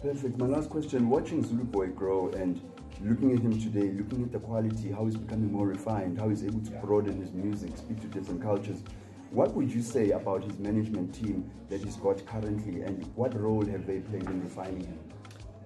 Perfect. 0.00 0.38
My 0.38 0.46
last 0.46 0.70
question: 0.70 1.08
Watching 1.08 1.42
Zulu 1.44 1.64
Boy 1.64 1.88
grow 1.88 2.28
and 2.30 2.60
looking 3.02 3.32
at 3.32 3.40
him 3.40 3.60
today, 3.60 3.92
looking 3.92 4.22
at 4.22 4.32
the 4.32 4.38
quality, 4.38 4.90
how 4.90 5.04
he's 5.04 5.16
becoming 5.16 5.52
more 5.52 5.66
refined, 5.66 6.18
how 6.18 6.28
he's 6.28 6.44
able 6.44 6.60
to 6.60 6.70
broaden 6.72 7.20
his 7.20 7.32
music, 7.32 7.76
speak 7.76 8.00
to 8.00 8.06
different 8.08 8.42
cultures. 8.42 8.82
What 9.30 9.52
would 9.54 9.72
you 9.72 9.82
say 9.82 10.10
about 10.10 10.44
his 10.44 10.58
management 10.58 11.14
team 11.14 11.50
that 11.68 11.82
he's 11.82 11.96
got 11.96 12.24
currently, 12.26 12.82
and 12.82 13.04
what 13.16 13.38
role 13.38 13.64
have 13.66 13.86
they 13.86 14.00
played 14.00 14.24
in 14.24 14.42
refining 14.42 14.84
him? 14.84 14.98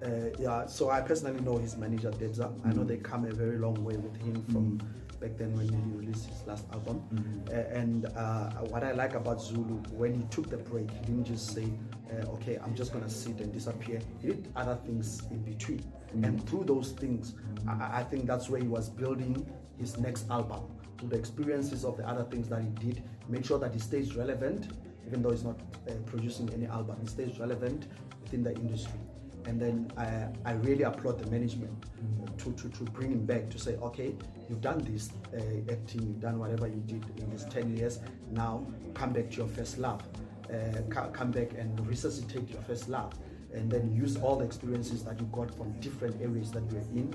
Uh, 0.03 0.29
yeah, 0.39 0.65
so 0.65 0.89
I 0.89 1.01
personally 1.01 1.41
know 1.41 1.57
his 1.57 1.75
manager 1.75 2.09
Debza. 2.11 2.53
I 2.65 2.71
know 2.73 2.83
they 2.83 2.97
come 2.97 3.25
a 3.25 3.31
very 3.31 3.57
long 3.57 3.83
way 3.83 3.97
with 3.97 4.15
him 4.21 4.43
from 4.51 4.79
back 5.19 5.37
then 5.37 5.55
when 5.55 5.67
he 5.67 5.75
released 5.97 6.27
his 6.29 6.45
last 6.47 6.65
album. 6.71 7.03
Mm-hmm. 7.13 7.49
Uh, 7.49 7.79
and 7.79 8.05
uh, 8.15 8.49
what 8.71 8.83
I 8.83 8.91
like 8.91 9.15
about 9.15 9.41
Zulu, 9.41 9.81
when 9.91 10.13
he 10.13 10.23
took 10.25 10.49
the 10.49 10.57
break, 10.57 10.89
he 10.91 10.99
didn't 10.99 11.25
just 11.25 11.53
say, 11.53 11.65
uh, 12.11 12.25
okay, 12.33 12.57
I'm 12.63 12.75
just 12.75 12.93
gonna 12.93 13.09
sit 13.09 13.39
and 13.39 13.51
disappear. 13.51 13.99
He 14.21 14.27
did 14.27 14.51
other 14.55 14.75
things 14.85 15.21
in 15.29 15.43
between. 15.43 15.79
Mm-hmm. 15.79 16.23
And 16.23 16.49
through 16.49 16.65
those 16.65 16.91
things, 16.91 17.35
I, 17.67 17.99
I 17.99 18.03
think 18.03 18.25
that's 18.25 18.49
where 18.49 18.61
he 18.61 18.67
was 18.67 18.89
building 18.89 19.45
his 19.77 19.97
next 19.97 20.29
album. 20.29 20.61
Through 20.97 21.09
the 21.09 21.17
experiences 21.17 21.85
of 21.85 21.97
the 21.97 22.07
other 22.07 22.23
things 22.23 22.49
that 22.49 22.61
he 22.61 22.69
did, 22.69 23.03
make 23.27 23.45
sure 23.45 23.59
that 23.59 23.73
he 23.73 23.79
stays 23.79 24.15
relevant, 24.15 24.71
even 25.07 25.21
though 25.21 25.31
he's 25.31 25.43
not 25.43 25.59
uh, 25.87 25.93
producing 26.05 26.49
any 26.53 26.67
album, 26.67 26.97
he 27.01 27.07
stays 27.07 27.39
relevant 27.39 27.87
within 28.21 28.43
the 28.43 28.53
industry. 28.55 28.99
And 29.45 29.59
then 29.59 29.91
I, 29.97 30.27
I 30.45 30.53
really 30.53 30.83
applaud 30.83 31.19
the 31.19 31.29
management 31.29 31.71
to, 32.37 32.51
to, 32.53 32.69
to 32.69 32.83
bring 32.85 33.11
him 33.11 33.25
back 33.25 33.49
to 33.49 33.59
say, 33.59 33.75
okay, 33.77 34.15
you've 34.49 34.61
done 34.61 34.79
this 34.79 35.11
uh, 35.33 35.71
acting, 35.71 36.01
you've 36.03 36.19
done 36.19 36.39
whatever 36.39 36.67
you 36.67 36.81
did 36.85 37.03
in 37.17 37.29
these 37.29 37.45
10 37.45 37.75
years, 37.75 37.99
now 38.31 38.65
come 38.93 39.13
back 39.13 39.29
to 39.31 39.37
your 39.37 39.47
first 39.47 39.77
love. 39.77 40.01
Uh, 40.51 40.81
come 41.11 41.31
back 41.31 41.51
and 41.57 41.87
resuscitate 41.87 42.49
your 42.49 42.61
first 42.63 42.89
love. 42.89 43.13
And 43.53 43.71
then 43.71 43.93
use 43.93 44.17
all 44.17 44.35
the 44.35 44.45
experiences 44.45 45.03
that 45.03 45.19
you 45.19 45.27
got 45.31 45.55
from 45.55 45.71
different 45.79 46.21
areas 46.21 46.51
that 46.51 46.63
you're 46.71 46.81
in 46.81 47.13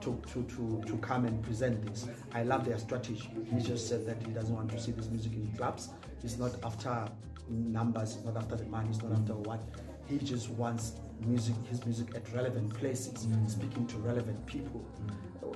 to, 0.00 0.20
to, 0.32 0.82
to, 0.86 0.96
come 0.98 1.24
and 1.24 1.42
present 1.42 1.84
this. 1.86 2.06
I 2.32 2.42
love 2.44 2.64
their 2.64 2.78
strategy. 2.78 3.28
He 3.52 3.60
just 3.60 3.88
said 3.88 4.06
that 4.06 4.22
he 4.24 4.32
doesn't 4.32 4.54
want 4.54 4.70
to 4.70 4.80
see 4.80 4.92
this 4.92 5.08
music 5.08 5.32
in 5.32 5.52
clubs. 5.56 5.90
He's 6.22 6.38
not 6.38 6.52
after 6.64 7.08
numbers, 7.48 8.14
he's 8.14 8.24
not 8.24 8.36
after 8.36 8.56
the 8.56 8.66
money, 8.66 8.88
he's 8.88 9.02
not 9.02 9.12
after 9.12 9.34
what. 9.34 9.60
He 10.08 10.18
just 10.18 10.50
wants 10.50 10.92
music, 11.26 11.54
his 11.68 11.84
music 11.84 12.14
at 12.14 12.32
relevant 12.32 12.72
places, 12.74 13.26
speaking 13.48 13.86
to 13.88 13.96
relevant 13.98 14.44
people. 14.46 14.80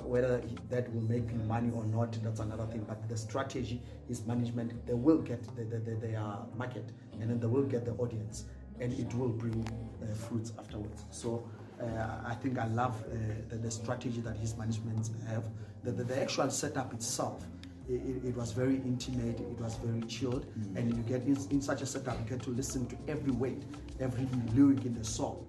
Whether 0.02 0.42
that 0.70 0.92
will 0.94 1.02
make 1.02 1.28
him 1.28 1.46
money 1.46 1.70
or 1.72 1.84
not, 1.84 2.16
that's 2.22 2.40
another 2.40 2.66
thing. 2.66 2.84
But 2.86 3.08
the 3.08 3.16
strategy, 3.16 3.80
his 4.08 4.26
management, 4.26 4.86
they 4.86 4.94
will 4.94 5.18
get 5.18 5.42
the, 5.56 5.64
the, 5.64 5.78
the, 5.78 5.94
their 5.96 6.22
market 6.56 6.90
and 7.20 7.30
then 7.30 7.38
they 7.38 7.46
will 7.46 7.64
get 7.64 7.84
the 7.84 7.92
audience 7.92 8.44
and 8.80 8.92
it 8.98 9.12
will 9.14 9.28
bring 9.28 9.64
uh, 10.02 10.14
fruits 10.14 10.52
afterwards. 10.58 11.04
So 11.10 11.48
uh, 11.80 12.20
I 12.26 12.34
think 12.34 12.58
I 12.58 12.66
love 12.66 13.02
uh, 13.06 13.16
the, 13.48 13.56
the 13.56 13.70
strategy 13.70 14.20
that 14.22 14.36
his 14.36 14.56
management 14.56 15.10
have. 15.28 15.44
The, 15.84 15.92
the, 15.92 16.04
the 16.04 16.20
actual 16.20 16.50
setup 16.50 16.92
itself, 16.92 17.44
it, 17.88 18.24
it, 18.24 18.36
was 18.36 18.52
very 18.52 18.76
intimate, 18.76 19.40
it 19.40 19.60
was 19.60 19.76
very 19.76 20.02
chilled, 20.02 20.46
and 20.76 20.94
you 20.94 21.02
get 21.02 21.22
in, 21.26 21.36
in 21.50 21.62
such 21.62 21.82
a 21.82 21.86
setup, 21.86 22.18
you 22.18 22.36
get 22.36 22.42
to 22.44 22.50
listen 22.50 22.86
to 22.86 22.96
every 23.08 23.32
word, 23.32 23.64
every 24.00 24.26
lyric 24.54 24.84
in 24.84 24.94
the 24.94 25.04
song. 25.04 25.46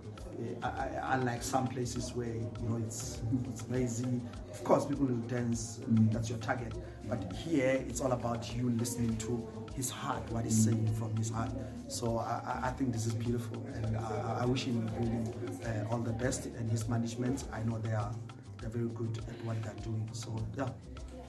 Uh, 0.64 0.66
I, 0.68 0.70
I, 0.70 1.14
unlike 1.16 1.44
some 1.44 1.68
places 1.68 2.14
where 2.14 2.28
you 2.28 2.52
know 2.64 2.78
it's 2.86 3.22
it's 3.50 3.68
lazy. 3.70 4.22
Of 4.52 4.64
course, 4.64 4.86
people 4.86 5.06
will 5.06 5.16
dance. 5.28 5.80
That's 6.12 6.30
your 6.30 6.40
target. 6.40 6.74
But 7.08 7.34
here, 7.34 7.84
it's 7.88 8.02
all 8.02 8.12
about 8.12 8.56
you 8.56 8.70
listening 8.72 9.18
to 9.18 9.48
his 9.76 9.90
heart, 9.90 10.30
what 10.32 10.44
he's 10.46 10.64
saying 10.66 10.94
from 10.96 11.16
his 11.16 11.30
heart. 11.30 11.52
So 11.88 12.18
I, 12.18 12.42
I- 12.46 12.68
I 12.68 12.70
think 12.72 12.92
this 12.94 13.06
is 13.06 13.14
beautiful, 13.14 13.66
and 13.74 13.98
I, 13.98 14.40
I 14.42 14.46
wish 14.46 14.64
him 14.66 14.90
really 15.00 15.66
uh, 15.66 15.90
all 15.90 16.00
the 16.00 16.12
best. 16.14 16.46
And 16.46 16.70
his 16.70 16.88
management, 16.88 17.46
I 17.54 17.64
know 17.64 17.78
they 17.80 17.94
are 17.94 18.14
they're 18.60 18.70
very 18.70 18.90
good 18.90 19.18
at 19.28 19.46
what 19.46 19.62
they're 19.64 19.74
doing. 19.84 20.08
So 20.14 20.36
yeah. 20.58 20.70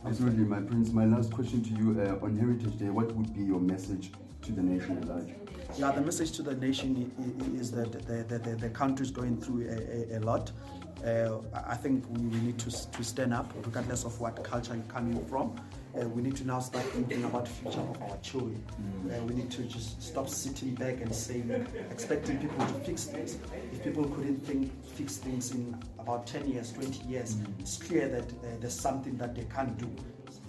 Absolutely, 0.04 0.44
my 0.44 0.60
prince. 0.60 0.90
My 0.90 1.04
last 1.04 1.32
question 1.32 1.62
to 1.62 1.70
you 1.70 2.00
uh, 2.00 2.24
on 2.24 2.36
Heritage 2.36 2.76
Day: 2.78 2.90
What 2.90 3.14
would 3.14 3.32
be 3.34 3.42
your 3.42 3.60
message 3.60 4.10
to 4.42 4.52
the 4.52 4.62
nation 4.62 4.98
at 4.98 5.08
large? 5.08 5.28
Yeah, 5.78 5.90
the 5.92 6.00
message 6.02 6.32
to 6.32 6.42
the 6.42 6.54
nation 6.54 7.10
is 7.58 7.70
that 7.72 7.92
the, 7.92 8.24
the, 8.24 8.38
the, 8.38 8.56
the 8.56 8.68
country 8.68 9.04
is 9.04 9.10
going 9.10 9.40
through 9.40 9.68
a, 9.68 10.14
a, 10.14 10.18
a 10.18 10.20
lot. 10.20 10.50
Uh, 11.04 11.38
I 11.66 11.74
think 11.74 12.04
we, 12.10 12.26
we 12.26 12.38
need 12.38 12.58
to, 12.60 12.90
to 12.90 13.04
stand 13.04 13.32
up, 13.34 13.52
regardless 13.64 14.04
of 14.04 14.20
what 14.20 14.42
culture 14.44 14.74
you're 14.74 14.84
coming 14.84 15.24
from. 15.26 15.58
Uh, 15.98 16.08
we 16.08 16.22
need 16.22 16.36
to 16.36 16.46
now 16.46 16.58
start 16.60 16.84
thinking 16.86 17.24
about 17.24 17.44
the 17.44 17.50
future 17.50 17.80
of 17.80 18.00
our 18.02 18.16
children. 18.18 18.62
Uh, 19.10 19.22
we 19.24 19.34
need 19.34 19.50
to 19.50 19.62
just 19.62 20.00
stop 20.02 20.28
sitting 20.28 20.74
back 20.74 21.00
and 21.00 21.14
saying, 21.14 21.50
expecting 21.90 22.38
people 22.38 22.64
to 22.66 22.72
fix 22.74 23.04
things. 23.04 23.38
If 23.72 23.82
people 23.84 24.04
couldn't 24.04 24.46
think, 24.46 24.70
fix 24.94 25.16
things 25.16 25.50
in 25.52 25.76
about 25.98 26.26
10 26.26 26.48
years, 26.50 26.72
20 26.72 27.04
years, 27.08 27.36
it's 27.58 27.76
clear 27.76 28.08
that 28.08 28.24
uh, 28.24 28.58
there's 28.60 28.78
something 28.78 29.16
that 29.18 29.34
they 29.34 29.44
can't 29.44 29.76
do. 29.76 29.90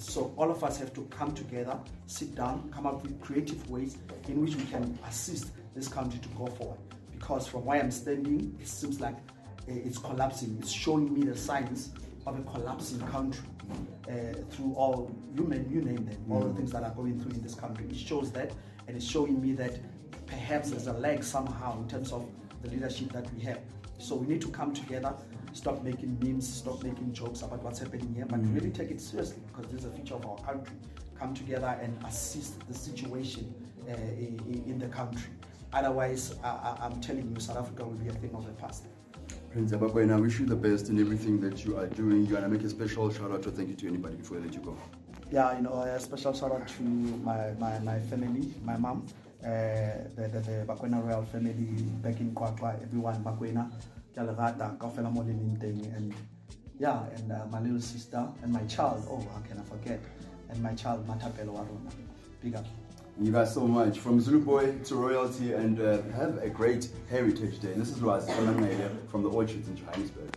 So 0.04 0.34
all 0.38 0.52
of 0.52 0.64
us 0.64 0.78
have 0.80 0.94
to 0.96 1.02
come 1.04 1.34
together, 1.34 1.80
sit 2.08 2.36
down, 2.36 2.70
come 2.72 2.86
up 2.86 3.02
with 3.04 3.20
creative 3.22 3.68
ways 3.70 3.98
in 4.28 4.42
which 4.42 4.56
we 4.56 4.66
can 4.66 5.00
assist 5.08 5.52
this 5.74 5.88
country 5.88 6.20
to 6.20 6.28
go 6.30 6.46
forward. 6.48 6.78
Because 7.12 7.48
from 7.48 7.66
where 7.66 7.82
I'm 7.82 7.90
standing, 7.90 8.56
it 8.60 8.68
seems 8.68 9.00
like 9.00 9.16
uh, 9.16 9.20
it's 9.68 9.98
collapsing. 9.98 10.58
It's 10.60 10.72
showing 10.72 11.14
me 11.14 11.26
the 11.26 11.36
signs 11.36 11.92
of 12.28 12.38
a 12.38 12.42
collapsing 12.44 13.00
country 13.08 13.46
uh, 14.10 14.34
through 14.52 14.74
all 14.76 15.10
you 15.36 15.46
name, 15.48 15.68
you 15.72 15.82
name 15.82 16.06
them, 16.06 16.18
all 16.30 16.42
the 16.42 16.54
things 16.54 16.74
that 16.74 16.84
are 16.84 16.92
going 16.92 17.20
through 17.22 17.32
in 17.32 17.42
this 17.42 17.56
country. 17.56 17.86
It 17.90 17.96
shows 17.96 18.30
that, 18.34 18.52
and 18.88 18.98
it's 18.98 19.06
showing 19.06 19.42
me 19.42 19.54
that 19.54 19.80
perhaps 20.28 20.72
there's 20.72 20.88
a 20.88 20.94
lag 20.94 21.24
somehow 21.24 21.80
in 21.80 21.88
terms 21.88 22.12
of 22.12 22.30
the 22.62 22.70
leadership 22.70 23.14
that 23.14 23.34
we 23.34 23.42
have. 23.44 23.60
So 24.00 24.16
we 24.16 24.28
need 24.28 24.42
to 24.42 24.50
come 24.50 24.74
together, 24.74 25.14
stop 25.54 25.84
making 25.84 26.18
memes, 26.22 26.52
stop 26.52 26.84
making 26.84 27.14
jokes 27.14 27.42
about 27.42 27.64
what's 27.64 27.80
happening 27.80 28.14
here, 28.16 28.26
but 28.26 28.40
really 28.54 28.72
take 28.72 28.92
it 28.92 29.00
seriously 29.00 29.42
because 29.48 29.72
this 29.72 29.82
is 29.82 29.86
a 29.86 29.92
future 29.92 30.16
of 30.16 30.26
our 30.26 30.38
country. 30.38 30.76
Come 31.18 31.34
together 31.34 31.80
and 31.82 31.98
assist 32.06 32.68
the 32.68 32.74
situation 32.74 33.54
uh, 33.88 33.94
in, 33.94 34.78
the 34.80 34.88
country. 34.88 35.30
Otherwise, 35.72 36.36
I, 36.44 36.78
I'm 36.82 37.00
telling 37.02 37.32
you, 37.34 37.40
South 37.40 37.58
Africa 37.58 37.86
will 37.86 37.94
be 37.94 38.10
a 38.10 38.14
thing 38.14 38.32
of 38.34 38.46
the 38.46 38.52
past. 38.54 38.86
Prince 39.52 39.72
Abakwena, 39.72 40.16
I 40.16 40.20
wish 40.20 40.40
you 40.40 40.46
the 40.46 40.56
best 40.56 40.90
in 40.90 41.00
everything 41.00 41.40
that 41.42 41.64
you 41.64 41.78
are 41.78 41.88
doing. 41.88 42.26
You 42.26 42.34
wanna 42.34 42.50
make 42.50 42.64
a 42.64 42.70
special 42.70 43.12
shout 43.12 43.32
out 43.32 43.46
or 43.46 43.52
thank 43.52 43.70
you 43.70 43.76
to 43.76 43.88
anybody 43.88 44.16
before 44.16 44.38
I 44.38 44.42
let 44.42 44.54
you 44.54 44.62
go? 44.62 44.76
Yeah, 45.32 45.56
you 45.56 45.62
know, 45.62 45.74
a 45.74 46.00
special 46.00 46.34
shout 46.34 46.52
out 46.52 46.68
to 46.68 46.84
my, 46.84 47.52
my, 47.60 47.80
my 47.80 48.00
family, 48.00 48.54
my 48.64 48.78
mom, 48.78 49.06
uh, 49.44 49.48
the, 50.16 50.30
the, 50.32 50.40
the 50.40 50.66
Bakwena 50.68 51.04
royal 51.06 51.24
family 51.24 51.84
back 52.02 52.20
in 52.20 52.34
Kwakwa, 52.34 52.82
everyone 52.82 53.24
Bakwena, 53.24 53.72
Jalagata, 54.16 54.78
Kafela 54.78 55.12
Molin 55.14 55.58
and 55.96 56.14
yeah, 56.80 57.04
and 57.16 57.32
uh, 57.32 57.46
my 57.52 57.60
little 57.60 57.80
sister 57.80 58.28
and 58.42 58.52
my 58.52 58.64
child, 58.66 59.06
oh, 59.10 59.26
how 59.34 59.40
can 59.48 59.60
I 59.60 59.64
forget? 59.64 60.00
And 60.50 60.62
my 60.62 60.74
child, 60.74 61.08
Matapelo 61.08 61.56
Waruna. 61.56 61.92
Big 62.42 62.56
up. 62.56 62.66
You 63.22 63.32
guys 63.32 63.54
so 63.54 63.68
much. 63.68 64.00
From 64.00 64.20
Zulu 64.20 64.40
Boy 64.40 64.74
to 64.86 64.96
royalty, 64.96 65.54
and 65.54 65.80
uh, 65.80 66.02
have 66.16 66.40
a 66.40 66.50
great 66.50 66.90
Heritage 67.10 67.60
Day. 67.60 67.74
This 67.74 67.90
is 67.90 68.02
Raz 68.02 68.26
from 69.10 69.24
the 69.24 69.30
Orchards 69.30 69.68
in 69.68 69.78
Johannesburg. 69.78 70.36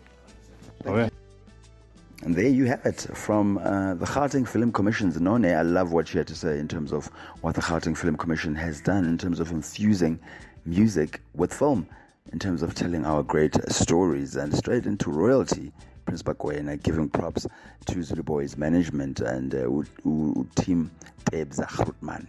And 2.23 2.35
there 2.35 2.49
you 2.49 2.65
have 2.67 2.85
it 2.85 3.07
from 3.15 3.59
uh, 3.59 3.95
the 3.95 4.07
Gauteng 4.07 4.49
Film 4.49 4.73
Commission's 4.73 5.21
None. 5.21 5.45
I 5.45 5.63
love 5.63 5.93
what 5.93 6.09
she 6.09 6.19
had 6.19 6.27
to 6.29 6.35
say 6.35 6.59
in 6.59 6.69
terms 6.69 6.93
of 6.93 7.07
what 7.41 7.55
the 7.55 7.61
Gauteng 7.63 7.97
Film 7.97 8.17
Commission 8.17 8.55
has 8.55 8.81
done 8.81 9.05
in 9.05 9.19
terms 9.19 9.41
of 9.41 9.51
infusing 9.51 10.19
music 10.65 11.21
with 11.35 11.53
film, 11.53 11.87
in 12.33 12.39
terms 12.39 12.63
of 12.63 12.75
telling 12.75 13.05
our 13.05 13.23
great 13.23 13.57
stories 13.71 14.37
and 14.37 14.55
straight 14.55 14.87
into 14.87 15.11
royalty. 15.11 15.73
Prince 16.05 16.23
Bakwena 16.23 16.81
giving 16.83 17.09
props 17.09 17.47
to 17.87 18.03
Zulu 18.03 18.23
Boys 18.23 18.57
management 18.57 19.21
and 19.21 19.55
uh, 19.55 19.59
u- 19.59 19.85
u- 20.05 20.49
team 20.55 20.91
Tebza 21.25 21.67
Grootman. 21.67 22.27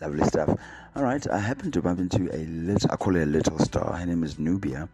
Lovely 0.00 0.24
stuff. 0.24 0.58
All 0.96 1.02
right, 1.04 1.24
I 1.30 1.38
happen 1.38 1.70
to 1.70 1.80
bump 1.82 2.00
into 2.00 2.28
a 2.34 2.42
little, 2.46 2.90
I 2.90 2.96
call 2.96 3.14
her 3.14 3.22
a 3.22 3.26
little 3.26 3.58
star. 3.60 3.92
Her 3.96 4.06
name 4.06 4.24
is 4.24 4.38
Nubia. 4.38 4.88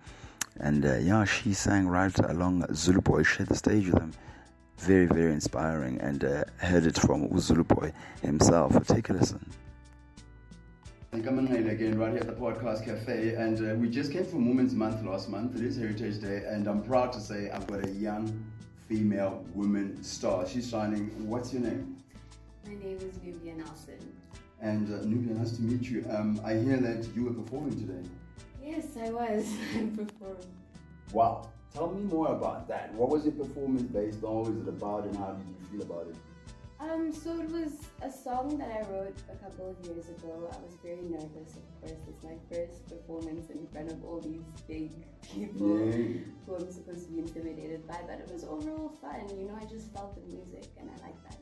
And 0.59 0.85
uh, 0.85 0.97
yeah, 0.97 1.25
she 1.25 1.54
sang 1.54 1.88
right 1.88 2.16
along 2.18 2.66
Zulu 2.75 3.00
Boy, 3.00 3.23
shared 3.23 3.49
the 3.49 3.56
stage 3.56 3.87
with 3.87 3.99
him. 3.99 4.12
Very, 4.78 5.06
very 5.06 5.32
inspiring. 5.32 5.99
And 6.00 6.23
uh, 6.25 6.44
heard 6.59 6.85
it 6.85 6.99
from 6.99 7.38
Zulu 7.38 7.64
Boy 7.64 7.92
himself. 8.23 8.87
Take 8.87 9.09
a 9.09 9.14
listen. 9.14 9.50
I'm 11.12 11.25
coming 11.25 11.45
high 11.45 11.57
again 11.57 11.99
right 11.99 12.12
here 12.12 12.21
at 12.21 12.29
the 12.29 12.33
Podcast 12.33 12.85
Cafe, 12.85 13.35
and 13.35 13.59
uh, 13.59 13.75
we 13.75 13.88
just 13.88 14.12
came 14.12 14.25
from 14.25 14.49
Women's 14.49 14.75
Month 14.76 15.05
last 15.05 15.29
month. 15.29 15.57
It 15.57 15.62
is 15.64 15.76
Heritage 15.76 16.21
Day, 16.21 16.45
and 16.47 16.69
I'm 16.69 16.85
proud 16.85 17.12
to 17.14 17.21
say 17.21 17.50
I've 17.50 17.67
got 17.67 17.85
a 17.85 17.90
young 17.90 18.45
female 18.88 19.45
woman 19.52 20.00
star. 20.05 20.47
She's 20.47 20.71
shining. 20.71 21.11
What's 21.29 21.52
your 21.52 21.62
name? 21.62 21.97
My 22.64 22.75
name 22.75 22.99
is 22.99 23.19
Nubia 23.25 23.55
Nelson. 23.57 23.99
And 24.61 24.87
uh, 24.87 25.05
Nubia, 25.05 25.35
nice 25.35 25.50
to 25.57 25.62
meet 25.62 25.83
you. 25.90 26.07
Um, 26.11 26.40
I 26.45 26.55
hear 26.55 26.76
that 26.76 27.05
you 27.17 27.25
were 27.25 27.35
performing 27.35 27.75
today. 27.75 28.09
Yes, 28.64 28.87
I 28.97 29.11
was. 29.11 29.52
I 29.75 29.87
performed. 29.87 30.47
Wow. 31.12 31.49
Tell 31.75 31.90
me 31.90 32.05
more 32.05 32.29
about 32.29 32.69
that. 32.69 32.95
What 32.95 33.09
was 33.09 33.25
your 33.25 33.35
performance 33.35 33.83
based 33.83 34.23
on? 34.23 34.37
What 34.37 34.52
was 34.52 34.59
it 34.59 34.69
about, 34.69 35.07
and 35.07 35.17
how 35.17 35.33
did 35.33 35.45
you 35.49 35.79
feel 35.79 35.90
about 35.90 36.07
it? 36.07 36.14
Um, 36.80 37.12
so 37.12 37.38
it 37.38 37.50
was 37.50 37.72
a 38.00 38.10
song 38.10 38.56
that 38.56 38.70
I 38.70 38.80
wrote 38.90 39.16
a 39.30 39.37
couple 39.37 39.68
of 39.70 39.87
years 39.87 40.08
ago. 40.08 40.49
I 40.50 40.56
was 40.64 40.76
very 40.82 41.02
nervous, 41.02 41.52
of 41.56 41.80
course. 41.80 42.00
It's 42.08 42.25
my 42.25 42.37
first 42.50 42.88
performance 42.88 43.50
in 43.50 43.66
front 43.66 43.92
of 43.92 44.02
all 44.02 44.20
these 44.20 44.40
big 44.66 44.90
people 45.22 45.78
Yeah. 45.87 46.20
who 46.46 46.54
I'm 46.56 46.72
supposed 46.72 47.04
to 47.06 47.12
be 47.12 47.18
intimidated 47.18 47.87
by, 47.87 48.00
but 48.06 48.18
it 48.20 48.30
was 48.32 48.44
overall 48.44 48.88
fun. 49.02 49.28
You 49.38 49.49
know, 49.49 49.58
I 49.60 49.66
just 49.66 49.92
felt 49.92 50.14
the 50.14 50.22
music 50.34 50.64
and 50.78 50.88
I 50.88 51.06
like 51.06 51.22
that. 51.28 51.38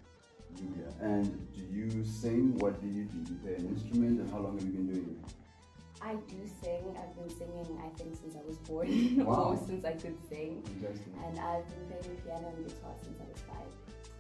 Nubia. 0.61 0.89
And 1.01 1.53
do 1.55 1.63
you 1.63 2.05
sing? 2.05 2.59
What 2.59 2.81
do 2.81 2.89
you 2.89 3.05
do? 3.05 3.19
Do 3.19 3.33
you 3.35 3.39
play 3.39 3.55
an 3.55 3.69
instrument, 3.69 4.19
and 4.21 4.31
how 4.31 4.39
long 4.41 4.59
have 4.59 4.67
you 4.67 4.73
been 4.73 4.87
doing 4.93 5.17
it? 5.23 5.33
I 6.03 6.15
do 6.15 6.39
sing. 6.63 6.97
I've 6.99 7.15
been 7.15 7.31
singing, 7.31 7.79
I 7.85 7.91
think, 7.97 8.17
since 8.17 8.35
I 8.35 8.43
was 8.43 8.57
born, 8.59 8.89
Wow. 9.25 9.53
or 9.53 9.57
since 9.69 9.85
I 9.85 9.93
could 9.93 10.17
sing. 10.29 10.65
And 11.27 11.39
I've 11.39 11.69
been 11.69 11.87
playing 12.01 12.17
piano 12.25 12.49
and 12.57 12.67
guitar 12.67 12.91
since 13.05 13.21
I 13.21 13.25
was 13.31 13.41
five. 13.47 13.71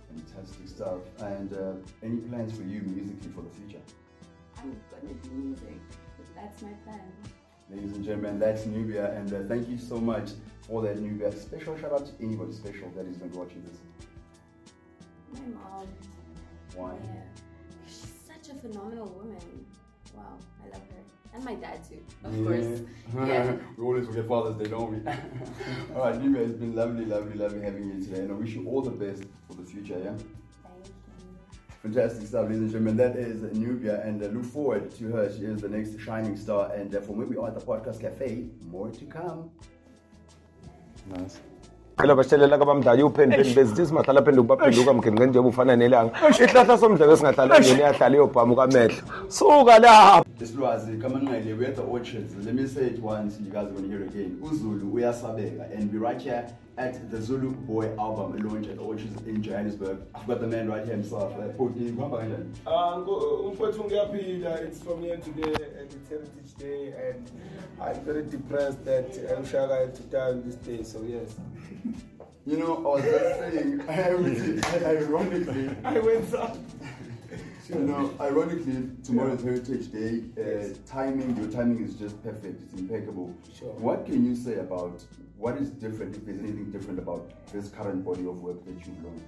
Fantastic 0.09 0.69
stuff. 0.69 1.01
And 1.21 1.53
uh, 1.53 1.73
any 2.03 2.17
plans 2.17 2.57
for 2.57 2.63
you 2.63 2.81
musically 2.83 3.31
for 3.31 3.43
the 3.43 3.51
future? 3.51 3.83
I'm 4.59 4.77
gonna 4.91 5.15
do 5.15 5.31
music. 5.31 5.81
That's 6.35 6.63
my 6.63 6.73
plan. 6.85 7.01
Ladies 7.71 7.93
and 7.93 8.05
gentlemen, 8.05 8.39
that's 8.39 8.65
Nubia, 8.65 9.13
and 9.13 9.33
uh, 9.33 9.43
thank 9.47 9.69
you 9.69 9.77
so 9.77 9.99
much 9.99 10.31
for 10.63 10.81
that 10.83 10.99
Nubia. 10.99 11.31
Special 11.33 11.77
shout 11.79 11.93
out 11.93 12.07
to 12.07 12.25
anybody 12.25 12.53
special 12.53 12.89
that 12.97 13.07
is 13.07 13.17
going 13.17 13.31
to 13.31 13.37
be 13.37 13.39
watching 13.39 13.63
this. 13.65 13.79
My 15.35 15.41
mom. 15.41 15.87
Why? 16.75 16.95
Yeah. 17.05 17.23
She's 17.87 18.13
such 18.27 18.57
a 18.57 18.59
phenomenal 18.59 19.09
woman. 19.09 19.67
Wow, 20.17 20.39
I 20.65 20.69
love 20.69 20.83
her. 20.89 20.98
And 21.35 21.45
my 21.45 21.55
dad 21.55 21.81
too, 21.89 22.03
of 22.25 22.33
course. 22.45 22.81
Yeah. 23.15 23.57
we 23.77 23.85
always 23.85 24.07
forget 24.07 24.27
Father's 24.27 24.57
Day, 24.57 24.71
don't 24.71 24.91
we? 24.91 25.13
all 25.95 26.03
right, 26.03 26.21
Nubia, 26.21 26.43
it's 26.43 26.55
been 26.55 26.75
lovely, 26.75 27.05
lovely, 27.05 27.35
lovely 27.35 27.61
having 27.61 27.89
you 27.89 28.05
today, 28.05 28.21
and 28.21 28.33
I 28.33 28.35
wish 28.35 28.55
you 28.55 28.67
all 28.67 28.83
the 28.83 28.91
best 28.91 29.25
for 29.47 29.55
the 29.55 29.63
future, 29.63 30.01
yeah? 30.03 30.15
Thank 30.15 30.87
you. 30.87 30.93
Fantastic 31.83 32.27
stuff, 32.27 32.45
ladies 32.45 32.61
and 32.61 32.71
gentlemen. 32.73 32.97
That 32.97 33.17
is 33.17 33.43
Nubia, 33.57 34.03
and 34.03 34.23
uh, 34.23 34.27
look 34.27 34.45
forward 34.45 34.91
to 34.97 35.09
her. 35.13 35.33
She 35.33 35.45
is 35.45 35.61
the 35.61 35.69
next 35.69 36.01
shining 36.01 36.37
star. 36.37 36.73
And 36.73 36.95
uh, 36.95 37.01
from 37.01 37.19
where 37.19 37.27
we 37.27 37.37
are 37.37 37.49
at 37.49 37.55
the 37.55 37.65
Podcast 37.65 38.01
Cafe, 38.01 38.47
more 38.71 38.91
to 38.91 39.05
come. 39.05 39.51
Nice. 41.11 41.41
phela 41.99 42.15
bashelela 42.15 42.59
kabamdala 42.59 43.05
uphenduphendi 43.05 43.55
bezithi 43.59 43.87
simahlala 43.87 44.23
phenduka 44.23 44.57
baphenduka 44.57 44.93
mgeni 44.95 45.27
njengoba 45.27 45.49
ufana 45.49 45.77
nelanga 45.77 46.13
isihlahla 46.31 46.79
somdleke 46.79 47.17
singahlala 47.17 47.61
ngeni 47.61 47.81
iyahlala 47.81 48.15
iyobhama 48.17 48.53
ukamehlo 48.53 49.03
suka 49.29 49.79
lapho 49.79 50.28
Isilwazi 50.41 51.01
kamanqele 51.01 51.59
we're 51.59 51.69
at 51.69 51.77
the 51.77 51.83
orchards. 51.83 52.35
Let 52.37 52.55
me 52.55 52.67
say 52.67 52.87
it 52.87 53.01
once, 53.01 53.41
you 53.41 53.51
guys 53.51 53.67
are 53.67 53.73
gonna 53.73 53.89
hear 53.89 54.03
it 54.03 54.11
again. 54.11 54.39
Uzulu 54.41 54.93
uyasabeka, 54.93 55.73
and 55.77 55.93
we're 55.93 55.99
right 55.99 56.21
here 56.21 56.49
at 56.77 57.11
the 57.11 57.21
Zulu 57.21 57.51
Boy 57.51 57.87
album 57.99 58.39
launch 58.47 58.69
at 58.69 58.77
the 58.77 58.83
orchards 58.83 59.21
in 59.27 59.43
Johannesburg. 59.43 59.99
I've 60.15 60.29
got 60.29 60.41
the 60.41 60.47
man 60.47 60.69
right 60.71 60.85
here 60.85 60.95
himself. 60.95 61.33
Uh, 61.33 61.49
kuhamba 61.59 62.19
kanjani? 62.19 62.55
umfowethu 62.67 63.85
ngiyaphila 63.85 64.63
it's 64.63 64.81
from 64.81 65.01
here 65.03 65.17
today 65.17 65.55
and 65.81 65.93
it's 65.93 66.09
heritage 66.09 66.55
day 66.59 66.93
and 67.09 67.31
i'm 67.81 68.01
very 68.05 68.23
depressed 68.23 68.85
that 68.85 69.09
ushaka 69.43 69.75
had 69.81 69.95
to 69.95 70.03
die 70.03 70.31
on 70.31 70.43
this 70.43 70.57
day 70.57 70.85
so 70.85 71.03
yes 71.03 71.35
You 72.47 72.57
know, 72.57 72.77
I 72.77 72.81
was 72.81 73.05
just 73.05 73.41
saying, 73.41 73.83
ironically, 74.87 75.69
i 75.85 75.99
went 75.99 76.33
up 76.33 76.57
you 77.69 77.81
know, 77.81 78.15
ironically, 78.21 78.91
tomorrow 79.05 79.33
is 79.33 79.43
Heritage 79.43 79.93
Day. 79.93 80.25
Uh, 80.37 80.59
Yes. 80.59 80.79
Timing, 80.87 81.37
your 81.37 81.49
timing 81.51 81.83
is 81.85 81.95
just 81.95 82.23
perfect. 82.23 82.63
It's 82.63 82.81
impeccable. 82.81 83.35
Sure. 83.59 83.73
What 83.75 84.07
can 84.07 84.25
you 84.25 84.35
say 84.35 84.57
about 84.59 85.05
what 85.37 85.57
is 85.57 85.71
different, 85.71 86.17
if 86.17 86.25
there's 86.25 86.39
anything 86.39 86.71
different 86.71 86.99
about 86.99 87.31
this 87.53 87.69
current 87.69 88.05
body 88.05 88.27
of 88.27 88.41
work 88.43 88.65
that 88.65 88.75
you've 88.87 89.03
learned? 89.05 89.23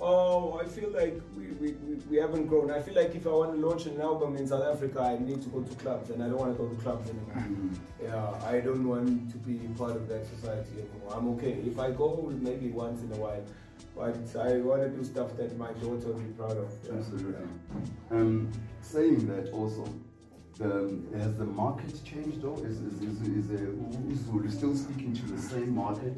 Oh, 0.00 0.58
I 0.60 0.64
feel 0.64 0.90
like 0.90 1.20
we, 1.36 1.46
we, 1.60 1.72
we, 1.86 1.94
we 2.10 2.16
haven't 2.16 2.46
grown. 2.46 2.72
I 2.72 2.80
feel 2.82 2.94
like 2.94 3.14
if 3.14 3.24
I 3.24 3.30
want 3.30 3.54
to 3.54 3.64
launch 3.64 3.86
an 3.86 4.00
album 4.00 4.36
in 4.36 4.48
South 4.48 4.64
Africa, 4.64 5.00
I 5.00 5.16
need 5.24 5.42
to 5.42 5.48
go 5.48 5.62
to 5.62 5.74
clubs, 5.76 6.10
and 6.10 6.22
I 6.22 6.26
don't 6.28 6.38
want 6.38 6.56
to 6.56 6.60
go 6.62 6.68
to 6.68 6.74
clubs 6.82 7.08
anymore. 7.08 7.70
Yeah, 8.02 8.34
I 8.44 8.58
don't 8.58 8.88
want 8.88 9.30
to 9.30 9.36
be 9.38 9.54
part 9.78 9.94
of 9.94 10.08
that 10.08 10.26
society 10.26 10.70
anymore. 10.80 11.12
I'm 11.16 11.28
okay. 11.34 11.52
If 11.64 11.78
I 11.78 11.92
go, 11.92 12.32
maybe 12.40 12.68
once 12.70 13.00
in 13.02 13.12
a 13.12 13.16
while, 13.16 13.44
but 13.96 14.16
I 14.38 14.58
want 14.58 14.82
to 14.82 14.88
do 14.88 15.04
stuff 15.04 15.36
that 15.36 15.56
my 15.58 15.72
daughter 15.74 16.08
will 16.08 16.20
be 16.20 16.32
proud 16.32 16.56
of. 16.56 16.70
Yeah. 16.84 16.98
Absolutely. 16.98 17.34
Um, 18.10 18.50
saying 18.80 19.26
that 19.28 19.52
also, 19.52 19.84
the, 20.58 21.00
has 21.18 21.34
the 21.36 21.44
market 21.44 22.04
changed 22.04 22.42
though? 22.42 22.56
Is, 22.58 22.80
is, 22.80 23.00
is, 23.02 23.20
is 23.22 23.50
uh, 23.50 23.64
Uzulu 24.08 24.50
still 24.52 24.76
speaking 24.76 25.14
to 25.14 25.22
the 25.32 25.40
same 25.40 25.74
market? 25.74 26.16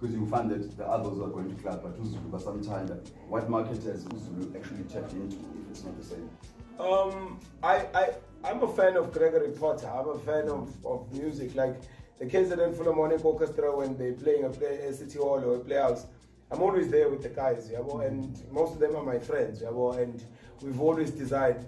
Because 0.00 0.14
you 0.14 0.26
find 0.26 0.50
that 0.50 0.76
the 0.76 0.86
others 0.86 1.18
are 1.20 1.28
going 1.28 1.54
to 1.54 1.62
club, 1.62 1.80
but 1.82 2.00
Uzulu, 2.02 2.30
but 2.30 2.40
sometimes, 2.40 2.90
what 3.28 3.48
market 3.50 3.82
has 3.84 4.04
Uzulu 4.04 4.56
actually 4.56 4.84
tapped 4.84 5.12
into 5.12 5.36
if 5.36 5.70
it's 5.70 5.84
not 5.84 5.98
the 5.98 6.04
same? 6.04 6.30
Um, 6.78 7.38
I, 7.62 7.86
I, 7.94 8.10
I'm 8.44 8.62
a 8.62 8.72
fan 8.72 8.96
of 8.96 9.12
Gregory 9.12 9.50
Porter. 9.50 9.88
I'm 9.88 10.08
a 10.08 10.18
fan 10.18 10.48
of, 10.48 10.74
of 10.84 11.12
music. 11.12 11.54
Like 11.54 11.76
the 12.18 12.24
KZN 12.24 12.74
Philharmonic 12.76 13.24
Orchestra, 13.24 13.76
when 13.76 13.96
they're 13.98 14.14
playing 14.14 14.44
a, 14.44 14.50
play, 14.50 14.78
a 14.78 14.92
city 14.92 15.18
hall 15.18 15.42
or 15.44 15.56
a 15.56 15.60
playhouse, 15.60 16.06
I'm 16.52 16.62
always 16.62 16.90
there 16.90 17.08
with 17.08 17.22
the 17.22 17.28
guys, 17.28 17.70
and 17.70 18.42
most 18.50 18.74
of 18.74 18.80
them 18.80 18.96
are 18.96 19.04
my 19.04 19.18
friends, 19.18 19.62
and 19.62 20.24
we've 20.62 20.80
always 20.80 21.10
desired, 21.10 21.64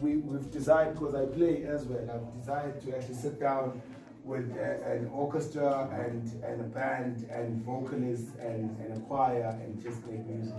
we, 0.00 0.16
we've 0.16 0.50
desired, 0.50 0.94
because 0.94 1.14
I 1.14 1.26
play 1.26 1.64
as 1.64 1.84
well, 1.84 2.10
I've 2.10 2.40
desired 2.40 2.80
to 2.82 2.96
actually 2.96 3.14
sit 3.16 3.38
down 3.38 3.82
with 4.24 4.56
a, 4.56 4.92
an 4.92 5.10
orchestra 5.12 5.88
and, 5.92 6.42
and 6.44 6.60
a 6.60 6.64
band 6.64 7.28
and 7.30 7.62
vocalists 7.62 8.32
and, 8.40 8.74
and 8.80 8.96
a 8.96 9.00
choir 9.00 9.56
and 9.62 9.82
just 9.82 10.04
make 10.06 10.26
music 10.26 10.54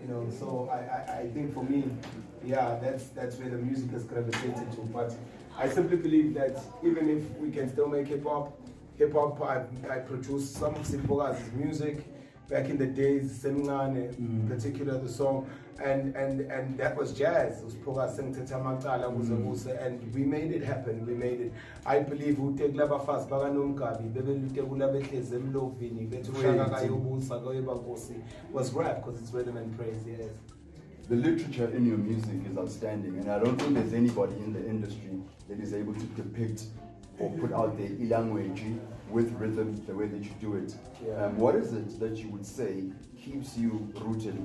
you 0.00 0.08
know 0.08 0.26
so 0.38 0.68
I, 0.72 0.76
I, 0.76 1.18
I 1.20 1.28
think 1.28 1.52
for 1.52 1.62
me 1.62 1.84
yeah 2.44 2.78
that's 2.80 3.08
that's 3.08 3.36
where 3.36 3.50
the 3.50 3.58
music 3.58 3.90
has 3.90 4.04
gravitated 4.04 4.72
to 4.72 4.80
but 4.92 5.14
i 5.58 5.68
simply 5.68 5.98
believe 5.98 6.34
that 6.34 6.58
even 6.82 7.08
if 7.10 7.30
we 7.38 7.50
can 7.50 7.70
still 7.70 7.88
make 7.88 8.08
hip-hop 8.08 8.58
hip-hop 8.96 9.40
i, 9.42 9.64
I 9.94 9.98
produced 9.98 10.54
some 10.54 10.74
of 10.74 10.86
Sipoga's 10.86 11.52
music 11.52 12.06
back 12.48 12.68
in 12.68 12.78
the 12.78 12.86
days 12.86 13.42
Semngane, 13.42 14.14
mm. 14.14 14.48
particular 14.48 14.98
the 14.98 15.08
song. 15.08 15.46
And 15.84 16.14
and 16.14 16.40
and 16.52 16.78
that 16.78 16.96
was 16.96 17.12
jazz. 17.12 17.62
Amacala 17.62 19.12
kuze 19.12 19.34
kuse 19.42 19.84
and 19.84 20.14
we 20.14 20.22
made 20.22 20.52
it 20.52 20.62
happen. 20.62 21.04
We 21.04 21.14
made 21.14 21.40
it. 21.40 21.52
I 21.84 21.98
believe 21.98 22.38
uteke 22.38 22.76
labafazi 22.76 23.28
bakanomgabi 23.28 24.08
bebelutekula 24.08 24.88
behlezi 24.88 25.34
emlovini 25.34 26.06
kayobusa 26.70 27.40
kayobankosi 27.40 28.14
was 28.52 28.72
rap 28.72 29.04
because 29.04 29.20
it's 29.20 29.34
rhythm 29.34 29.56
and 29.56 29.76
praise 29.76 30.06
yes. 30.06 30.30
The 31.08 31.16
literature 31.16 31.70
in 31.76 31.86
your 31.86 31.98
music 31.98 32.46
is 32.50 32.56
outstanding, 32.56 33.18
and 33.18 33.28
I 33.28 33.38
don't 33.38 33.60
think 33.60 33.74
there's 33.74 33.92
anybody 33.92 34.36
in 34.36 34.54
the 34.54 34.64
industry 34.66 35.20
that 35.48 35.60
is 35.60 35.74
able 35.74 35.92
to 35.92 36.06
depict 36.16 36.62
or 37.18 37.30
put 37.38 37.52
out 37.52 37.76
their 37.76 37.90
language 38.08 38.62
with 39.14 39.30
rhythm 39.40 39.68
the 39.86 39.94
way 39.94 40.06
that 40.08 40.22
you 40.24 40.32
do 40.40 40.56
it. 40.56 40.74
Yeah. 41.06 41.26
Um, 41.26 41.38
what 41.38 41.54
is 41.54 41.72
it 41.72 41.98
that 42.00 42.16
you 42.16 42.28
would 42.34 42.44
say 42.44 42.72
keeps 43.24 43.56
you 43.56 43.70
rooted? 44.04 44.36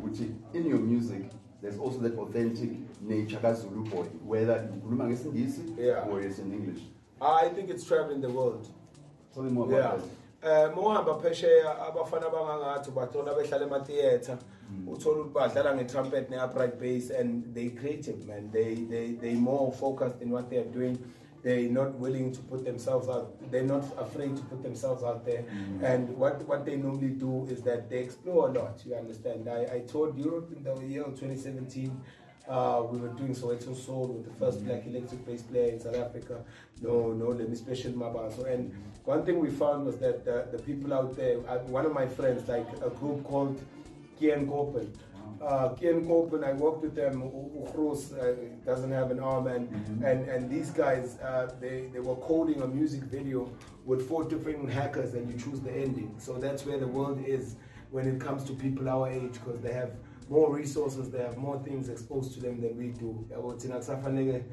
In 0.53 0.63
your 0.65 0.77
music, 0.79 1.23
there's 1.61 1.77
also 1.77 1.97
that 1.99 2.15
authentic 2.17 2.71
nature 3.01 3.55
Zulu 3.55 3.83
boy, 3.89 4.05
whether 4.31 4.69
you 4.73 4.81
khuluma 4.81 5.05
ngesingisi 5.09 5.63
Yeah. 5.77 6.07
or 6.09 6.21
it's 6.21 6.39
in 6.39 6.53
English. 6.53 6.81
i 7.21 7.49
think 7.49 7.69
it's 7.69 7.83
traveling 7.83 8.21
the 8.21 8.29
world 8.29 8.63
Tell 9.33 9.43
me 9.43 9.51
more 9.51 9.67
yeah 9.71 9.79
about 9.79 10.01
that. 10.41 10.69
eh 10.69 10.75
mohamba 10.75 11.13
phesheya 11.21 11.71
abafana 11.87 12.29
bangangathi 12.29 12.91
bathola 12.91 13.33
behlala 13.33 13.65
ema-theatre 13.65 14.37
uthola 14.87 15.17
ukuthi 15.21 15.33
badlala 15.33 15.75
nge-trumpet 15.75 16.29
ne-upright 16.29 16.75
bass 16.79 17.11
and 17.11 17.53
they 17.55 17.69
creative 17.69 18.19
man 18.27 18.51
they, 18.51 18.75
they, 18.75 19.07
they 19.23 19.33
more 19.35 19.71
focused 19.71 20.21
in 20.21 20.31
what 20.31 20.49
they 20.49 20.59
are 20.59 20.69
doing 20.79 20.97
they're 21.43 21.69
not 21.69 21.93
willing 21.95 22.31
to 22.31 22.39
put 22.41 22.65
themselves 22.65 23.07
out 23.07 23.33
they're 23.51 23.63
not 23.63 23.85
afraid 23.97 24.35
to 24.35 24.41
put 24.43 24.61
themselves 24.61 25.03
out 25.03 25.25
there 25.25 25.43
and 25.83 26.09
what, 26.09 26.45
what 26.47 26.65
they 26.65 26.75
normally 26.75 27.09
do 27.09 27.45
is 27.49 27.61
that 27.61 27.89
they 27.89 27.99
explore 27.99 28.49
a 28.49 28.51
lot 28.51 28.81
you 28.85 28.95
understand 28.95 29.47
i, 29.47 29.61
I 29.75 29.79
toured 29.87 30.17
europe 30.17 30.51
in 30.55 30.63
the 30.63 30.75
year 30.85 31.03
of 31.03 31.19
2017 31.19 32.01
uh, 32.49 32.83
we 32.89 32.97
were 32.97 33.09
doing 33.09 33.35
Soweto 33.35 33.75
Soul 33.75 34.07
with 34.07 34.25
the 34.25 34.33
first 34.43 34.65
black 34.65 34.85
electric 34.87 35.23
bass 35.25 35.43
player 35.43 35.71
in 35.73 35.79
South 35.79 35.95
Africa. 35.95 36.43
No, 36.81 37.13
no, 37.13 37.27
let 37.27 37.47
me 37.47 37.55
special 37.55 37.91
Mabaso. 37.91 38.51
And 38.51 38.73
one 39.05 39.23
thing 39.23 39.39
we 39.39 39.51
found 39.51 39.85
was 39.85 39.97
that 39.97 40.25
the, 40.25 40.47
the 40.51 40.57
people 40.63 40.91
out 40.93 41.15
there, 41.15 41.37
uh, 41.47 41.59
one 41.59 41.85
of 41.85 41.93
my 41.93 42.07
friends, 42.07 42.47
like 42.49 42.67
a 42.83 42.89
group 42.89 43.23
called 43.23 43.61
Kian 44.19 44.47
Kopen. 44.47 44.91
Uh, 45.41 45.69
Kian 45.75 46.05
Kopen, 46.05 46.43
I 46.43 46.51
worked 46.53 46.81
with 46.81 46.95
them. 46.95 47.21
Uchros 47.21 48.11
uh, 48.17 48.35
doesn't 48.65 48.91
have 48.91 49.09
an 49.11 49.19
arm, 49.21 49.47
and 49.47 49.69
and, 50.03 50.27
and 50.27 50.49
these 50.49 50.69
guys, 50.69 51.17
uh, 51.19 51.49
they 51.61 51.87
they 51.93 51.99
were 51.99 52.15
coding 52.17 52.61
a 52.61 52.67
music 52.67 53.01
video 53.03 53.49
with 53.85 54.07
four 54.07 54.25
different 54.25 54.69
hackers, 54.69 55.13
and 55.13 55.31
you 55.31 55.39
choose 55.39 55.61
the 55.61 55.71
ending. 55.71 56.13
So 56.17 56.33
that's 56.33 56.65
where 56.65 56.77
the 56.77 56.87
world 56.87 57.23
is 57.25 57.55
when 57.91 58.05
it 58.07 58.19
comes 58.19 58.43
to 58.45 58.53
people 58.53 58.89
our 58.89 59.09
age, 59.09 59.33
because 59.33 59.61
they 59.61 59.71
have 59.73 59.91
more 60.29 60.53
resources, 60.53 61.09
they 61.09 61.19
have 61.19 61.37
more 61.37 61.57
things 61.63 61.89
exposed 61.89 62.33
to 62.33 62.39
them 62.41 62.59
than 62.61 62.77
we 62.77 62.89
do. 62.89 63.25
Kusafanele 63.31 64.43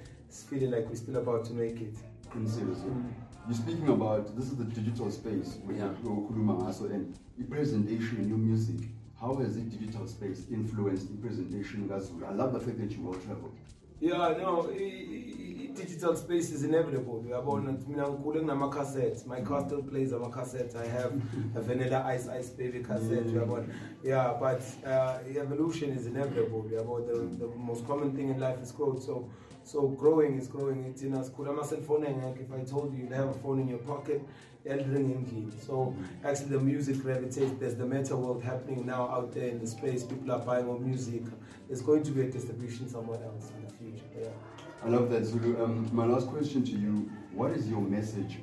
feeling 0.48 0.70
like 0.70 0.88
we're 0.88 0.94
still 0.96 1.16
about 1.16 1.44
to 1.46 1.52
make 1.52 1.80
it. 1.80 1.94
Mm, 2.34 2.48
Seriously. 2.48 2.90
You're 3.46 3.54
speaking 3.56 3.88
about 3.88 4.34
this 4.36 4.46
is 4.46 4.56
the 4.56 4.64
digital 4.64 5.10
space 5.10 5.58
where 5.64 5.76
Yeah. 5.76 5.90
you're 6.02 6.12
khuluma 6.28 6.54
ngaso 6.60 6.90
and 6.92 7.14
the 7.38 7.44
presentation 7.44 8.28
your 8.28 8.38
music. 8.38 8.88
How 9.20 9.34
has 9.36 9.54
the 9.56 9.62
digital 9.62 10.06
space 10.06 10.44
influenced 10.50 11.08
the 11.08 11.16
presentation 11.16 11.88
kaZulu? 11.88 12.28
I 12.28 12.32
love 12.34 12.52
the 12.52 12.60
fact 12.60 12.78
that 12.78 12.90
you 12.90 13.02
well 13.02 13.14
traveled. 13.14 13.56
Yeah, 13.98 14.34
no, 14.38 14.68
digital 15.74 16.16
space 16.16 16.50
is 16.52 16.64
inevitable. 16.64 17.22
uyabona 17.26 17.72
mina 17.88 18.08
ngikhule 18.08 18.40
kunama-cassettes 18.40 19.26
my 19.26 19.40
car 19.40 19.64
still 19.66 19.82
plays 19.82 20.12
ama-cassettes 20.12 20.74
i 20.76 20.86
have 20.86 21.12
a 21.54 21.60
vanilla 21.66 22.04
ice 22.14 22.28
ice 22.28 22.50
baby 22.50 22.80
cassette. 22.80 23.26
Uyabona 23.26 23.66
yeah 24.04 24.36
but 24.40 24.62
uh, 24.86 25.18
evolution 25.42 25.90
is 25.92 26.06
inevitable. 26.06 26.62
Uyabona 26.62 27.06
the, 27.06 27.36
the 27.38 27.46
most 27.56 27.86
common 27.86 28.12
thing 28.16 28.28
in 28.30 28.38
life 28.40 28.62
is 28.62 28.72
growth. 28.72 29.02
So 29.02 29.28
so 29.64 29.88
growing 29.88 30.38
is 30.38 30.48
growing. 30.48 30.94
Thina 30.94 31.24
sikhula 31.24 31.50
ama-cellphone 31.50 32.06
engekho 32.06 32.40
if 32.40 32.52
i 32.52 32.64
told 32.64 32.92
you 32.92 33.04
you'd 33.04 33.12
have 33.12 33.28
a 33.28 33.34
phone 33.34 33.60
in 33.60 33.68
your 33.68 33.80
pocket 33.80 34.22
yaliringa 34.68 35.14
endlini 35.14 35.52
so 35.66 35.94
actually 36.24 36.50
the 36.50 36.60
music 36.60 36.96
gravitates 37.02 37.52
there's 37.60 37.76
the 37.76 37.86
meta 37.86 38.16
world 38.16 38.42
happening 38.42 38.86
now 38.86 39.02
out 39.16 39.32
there 39.34 39.48
in 39.48 39.58
the 39.60 39.66
space 39.66 40.04
people 40.04 40.32
are 40.32 40.44
buying 40.44 40.66
more 40.66 40.80
music 40.80 41.22
there's 41.68 41.82
going 41.82 42.02
to 42.02 42.10
be 42.10 42.20
a 42.20 42.30
distribution 42.30 42.88
somewhere 42.88 43.22
else 43.24 43.52
in 43.56 43.66
the 43.66 43.72
future 43.78 44.08
yeah 44.20 44.28
I 44.84 44.88
love 44.88 45.10
that, 45.10 45.24
Zulu. 45.24 45.64
Um, 45.64 45.88
my 45.92 46.04
last 46.04 46.28
question 46.28 46.62
to 46.64 46.72
you 46.72 47.10
what 47.32 47.50
is 47.50 47.68
your 47.68 47.80
message? 47.80 48.38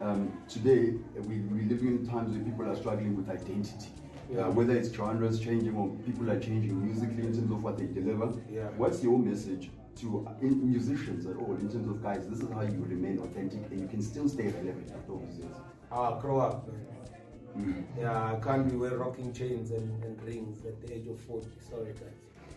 Um, 0.00 0.32
today, 0.48 0.94
we, 1.26 1.40
we're 1.40 1.68
living 1.68 1.88
in 1.88 2.06
times 2.06 2.32
where 2.32 2.44
people 2.44 2.68
are 2.68 2.76
struggling 2.76 3.16
with 3.16 3.30
identity. 3.30 3.88
Yeah. 4.30 4.46
Uh, 4.46 4.50
whether 4.50 4.76
it's 4.76 4.92
genres 4.92 5.38
changing 5.38 5.76
or 5.76 5.88
people 6.04 6.30
are 6.30 6.40
changing 6.40 6.84
musically 6.84 7.22
in 7.26 7.32
terms 7.32 7.50
of 7.50 7.62
what 7.62 7.78
they 7.78 7.86
deliver. 7.86 8.32
Yeah. 8.50 8.64
What's 8.76 9.02
your 9.02 9.18
message 9.18 9.70
to 9.96 10.26
uh, 10.28 10.32
musicians 10.40 11.26
at 11.26 11.36
all 11.36 11.56
in 11.56 11.68
terms 11.70 11.88
of 11.88 12.02
guys, 12.02 12.26
this 12.28 12.40
is 12.40 12.50
how 12.52 12.62
you 12.62 12.84
remain 12.88 13.18
authentic 13.18 13.70
and 13.70 13.80
you 13.80 13.88
can 13.88 14.02
still 14.02 14.28
stay 14.28 14.48
relevant 14.48 14.90
after 14.94 15.12
all 15.12 15.22
these 15.26 15.38
years? 15.38 15.56
Ah, 15.90 16.18
grow 16.18 16.40
up, 16.40 16.68
man. 16.68 17.86
Yeah, 17.98 18.34
I 18.34 18.40
can't 18.40 18.68
be 18.68 18.76
wearing 18.76 18.98
rocking 18.98 19.32
chains 19.32 19.70
and, 19.70 20.04
and 20.04 20.22
rings 20.22 20.66
at 20.66 20.78
the 20.82 20.92
age 20.94 21.06
of 21.06 21.18
40. 21.20 21.48
Sorry, 21.70 21.94
guys. 21.94 22.12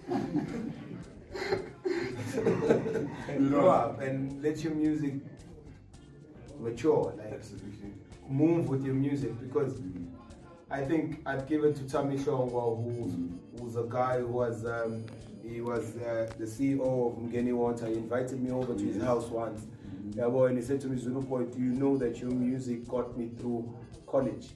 grow 3.50 3.70
up 3.70 4.02
and 4.02 4.42
let 4.44 4.62
your 4.64 4.74
music 4.74 5.14
mature. 6.60 7.14
Like, 7.18 7.34
Absolutely. 7.34 7.94
move 8.28 8.68
with 8.68 8.84
your 8.84 8.96
music 8.96 9.40
because 9.40 9.80
I 10.70 10.82
think 10.82 11.22
I'd 11.26 11.48
give 11.48 11.64
it 11.64 11.76
to 11.78 11.84
Thami 11.84 12.20
Hlongwa, 12.20 12.84
who's, 12.84 13.16
who's 13.60 13.76
a 13.76 13.86
guy 13.88 14.20
who 14.20 14.28
was 14.28 14.66
um, 14.66 15.06
he 15.50 15.62
was 15.62 15.96
uh, 15.98 16.30
the 16.38 16.46
CEO 16.46 16.82
of 16.82 17.18
Mgeni 17.18 17.54
Water. 17.54 17.88
He 17.88 17.94
invited 17.94 18.42
me 18.42 18.52
over 18.52 18.74
to 18.76 18.84
his 18.84 19.02
house 19.02 19.26
once. 19.26 19.62
Mm-hmm. 19.62 20.20
Yeah, 20.20 20.28
boy, 20.28 20.48
and 20.48 20.58
he 20.58 20.64
said 20.64 20.80
to 20.82 20.88
me, 20.88 21.00
Zulu 21.00 21.22
boy, 21.22 21.44
do 21.44 21.60
you 21.60 21.72
know 21.72 21.98
that 21.98 22.20
your 22.20 22.32
music 22.32 22.88
got 22.88 23.18
me 23.18 23.30
through 23.40 23.74
college? 24.08 24.48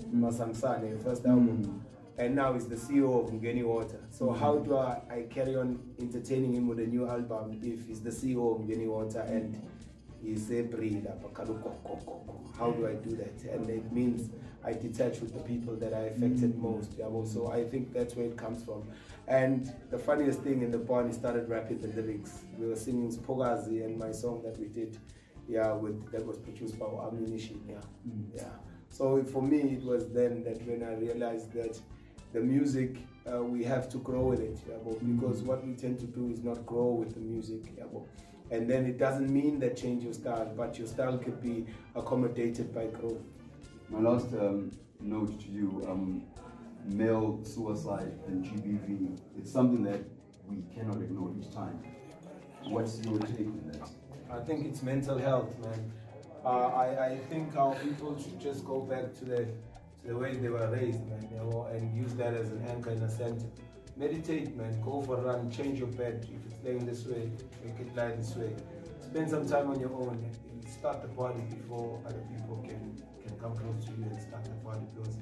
Mm-hmm. 0.00 0.24
Masamsane, 0.24 0.90
your 0.90 0.98
first 0.98 1.26
album. 1.26 1.62
Mm-hmm. 1.62 1.78
And 2.18 2.34
now 2.34 2.54
he's 2.54 2.66
the 2.66 2.76
CEO 2.76 3.22
of 3.22 3.30
Mgeni 3.30 3.62
Water. 3.64 4.00
So 4.10 4.32
how 4.32 4.56
do 4.56 4.78
I, 4.78 5.02
I 5.10 5.22
carry 5.28 5.54
on 5.56 5.78
entertaining 6.00 6.54
him 6.54 6.66
with 6.66 6.78
a 6.78 6.86
new 6.86 7.06
album 7.06 7.60
if 7.62 7.86
he's 7.86 8.00
the 8.00 8.10
CEO 8.10 8.54
of 8.54 8.62
Mgeni 8.62 8.86
Water 8.86 9.20
and 9.20 9.60
he's 10.22 10.50
a 10.50 10.62
breed 10.62 11.06
how 12.58 12.70
do 12.70 12.86
I 12.86 12.94
do 12.94 13.16
that? 13.16 13.42
And 13.52 13.68
it 13.68 13.92
means 13.92 14.30
I 14.64 14.72
detach 14.72 15.20
with 15.20 15.34
the 15.34 15.40
people 15.40 15.76
that 15.76 15.92
are 15.92 16.06
affected 16.06 16.58
most. 16.58 16.92
Yeah, 16.98 17.06
well, 17.08 17.26
so 17.26 17.52
I 17.52 17.64
think 17.64 17.92
that's 17.92 18.16
where 18.16 18.26
it 18.26 18.36
comes 18.36 18.64
from. 18.64 18.82
And 19.28 19.72
the 19.90 19.98
funniest 19.98 20.40
thing 20.42 20.62
in 20.62 20.70
the 20.70 20.78
band, 20.78 21.08
he 21.08 21.12
started 21.12 21.48
rapping 21.48 21.80
the 21.80 21.88
lyrics. 21.88 22.44
We 22.58 22.68
were 22.68 22.76
singing 22.76 23.10
Spogazi 23.10 23.84
and 23.84 23.98
my 23.98 24.12
song 24.12 24.42
that 24.44 24.58
we 24.58 24.68
did, 24.68 24.98
yeah, 25.48 25.72
with 25.72 26.10
that 26.12 26.24
was 26.24 26.38
produced 26.38 26.78
by 26.78 26.86
Ammunition. 26.86 27.60
Yeah, 27.68 27.80
yeah. 28.34 28.44
So 28.88 29.24
for 29.24 29.42
me, 29.42 29.58
it 29.58 29.82
was 29.82 30.08
then 30.10 30.44
that 30.44 30.64
when 30.66 30.84
I 30.84 30.94
realized 30.94 31.52
that 31.54 31.78
the 32.32 32.40
music 32.40 32.98
uh, 33.32 33.42
we 33.42 33.64
have 33.64 33.88
to 33.88 33.98
grow 33.98 34.28
with 34.28 34.40
it, 34.40 34.58
yeah, 34.68 34.76
but 34.84 35.04
because 35.04 35.42
what 35.42 35.66
we 35.66 35.74
tend 35.74 35.98
to 35.98 36.06
do 36.06 36.30
is 36.30 36.44
not 36.44 36.64
grow 36.64 36.92
with 36.92 37.14
the 37.14 37.20
music. 37.20 37.72
Yeah, 37.76 37.84
and 38.50 38.70
then 38.70 38.86
it 38.86 38.98
doesn't 38.98 39.28
mean 39.28 39.58
that 39.58 39.76
change 39.76 40.04
your 40.04 40.12
style, 40.12 40.52
but 40.56 40.78
your 40.78 40.86
style 40.86 41.18
could 41.18 41.42
be 41.42 41.66
accommodated 41.96 42.72
by 42.72 42.86
growth. 42.86 43.22
My 43.88 43.98
last 43.98 44.32
um, 44.34 44.70
note 45.00 45.40
to 45.40 45.48
you 45.48 45.84
um, 45.88 46.22
male 46.86 47.40
suicide 47.42 48.12
and 48.26 48.44
GBV, 48.44 49.18
it's 49.38 49.52
something 49.52 49.82
that 49.84 50.00
we 50.48 50.62
cannot 50.74 50.96
ignore 50.96 51.32
each 51.38 51.52
time. 51.52 51.82
What's 52.64 53.00
your 53.04 53.18
take 53.18 53.46
on 53.46 53.72
that? 53.72 53.88
I 54.30 54.40
think 54.44 54.66
it's 54.66 54.82
mental 54.82 55.18
health, 55.18 55.50
man. 55.62 55.92
Uh, 56.44 56.68
I, 56.68 57.06
I 57.06 57.18
think 57.28 57.56
our 57.56 57.74
people 57.76 58.16
should 58.18 58.40
just 58.40 58.64
go 58.64 58.80
back 58.80 59.14
to 59.18 59.24
the 59.24 59.36
to 59.36 60.08
the 60.08 60.16
way 60.16 60.36
they 60.36 60.48
were 60.48 60.68
raised, 60.70 61.04
man, 61.08 61.28
you 61.30 61.38
know, 61.38 61.68
and 61.72 61.96
use 61.96 62.14
that 62.14 62.34
as 62.34 62.50
an 62.52 62.64
anchor 62.68 62.90
in 62.90 63.02
a 63.02 63.10
center. 63.10 63.46
Meditate, 63.96 64.54
man. 64.56 64.80
Go 64.82 65.02
for 65.02 65.16
a 65.16 65.22
run. 65.22 65.50
Change 65.50 65.78
your 65.78 65.88
bed. 65.88 66.26
If 66.30 66.52
it's 66.52 66.64
laying 66.64 66.84
this 66.84 67.06
way, 67.06 67.30
make 67.64 67.80
it 67.80 67.96
lie 67.96 68.10
this 68.10 68.36
way. 68.36 68.54
Spend 69.00 69.30
some 69.30 69.48
time 69.48 69.70
on 69.70 69.80
your 69.80 69.92
own. 69.92 70.30
Start 70.68 71.02
the 71.02 71.08
party 71.08 71.40
before 71.50 72.00
other 72.06 72.22
people 72.30 72.62
can 72.62 73.02
can 73.26 73.36
come 73.38 73.56
close 73.56 73.84
to 73.86 73.90
you 73.92 74.04
and 74.04 74.20
start 74.20 74.44
the 74.44 74.50
party 74.64 74.86
because 74.94 75.16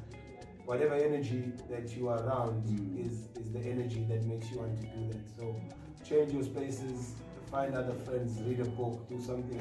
whatever 0.65 0.95
energy 0.95 1.53
that 1.71 1.97
you 1.97 2.09
are 2.09 2.23
around 2.25 2.63
hmm. 2.63 2.99
is 2.99 3.29
is 3.41 3.53
the 3.53 3.61
energy 3.61 4.05
that 4.09 4.25
makes 4.25 4.51
you 4.51 4.59
want 4.59 4.77
to 4.81 4.87
do 4.87 5.13
that. 5.13 5.31
So 5.37 5.61
change 6.07 6.33
your 6.33 6.43
spaces, 6.43 7.15
find 7.51 7.75
other 7.75 7.95
friends, 7.95 8.41
read 8.43 8.61
a 8.61 8.65
book, 8.65 9.09
do 9.09 9.21
something. 9.21 9.61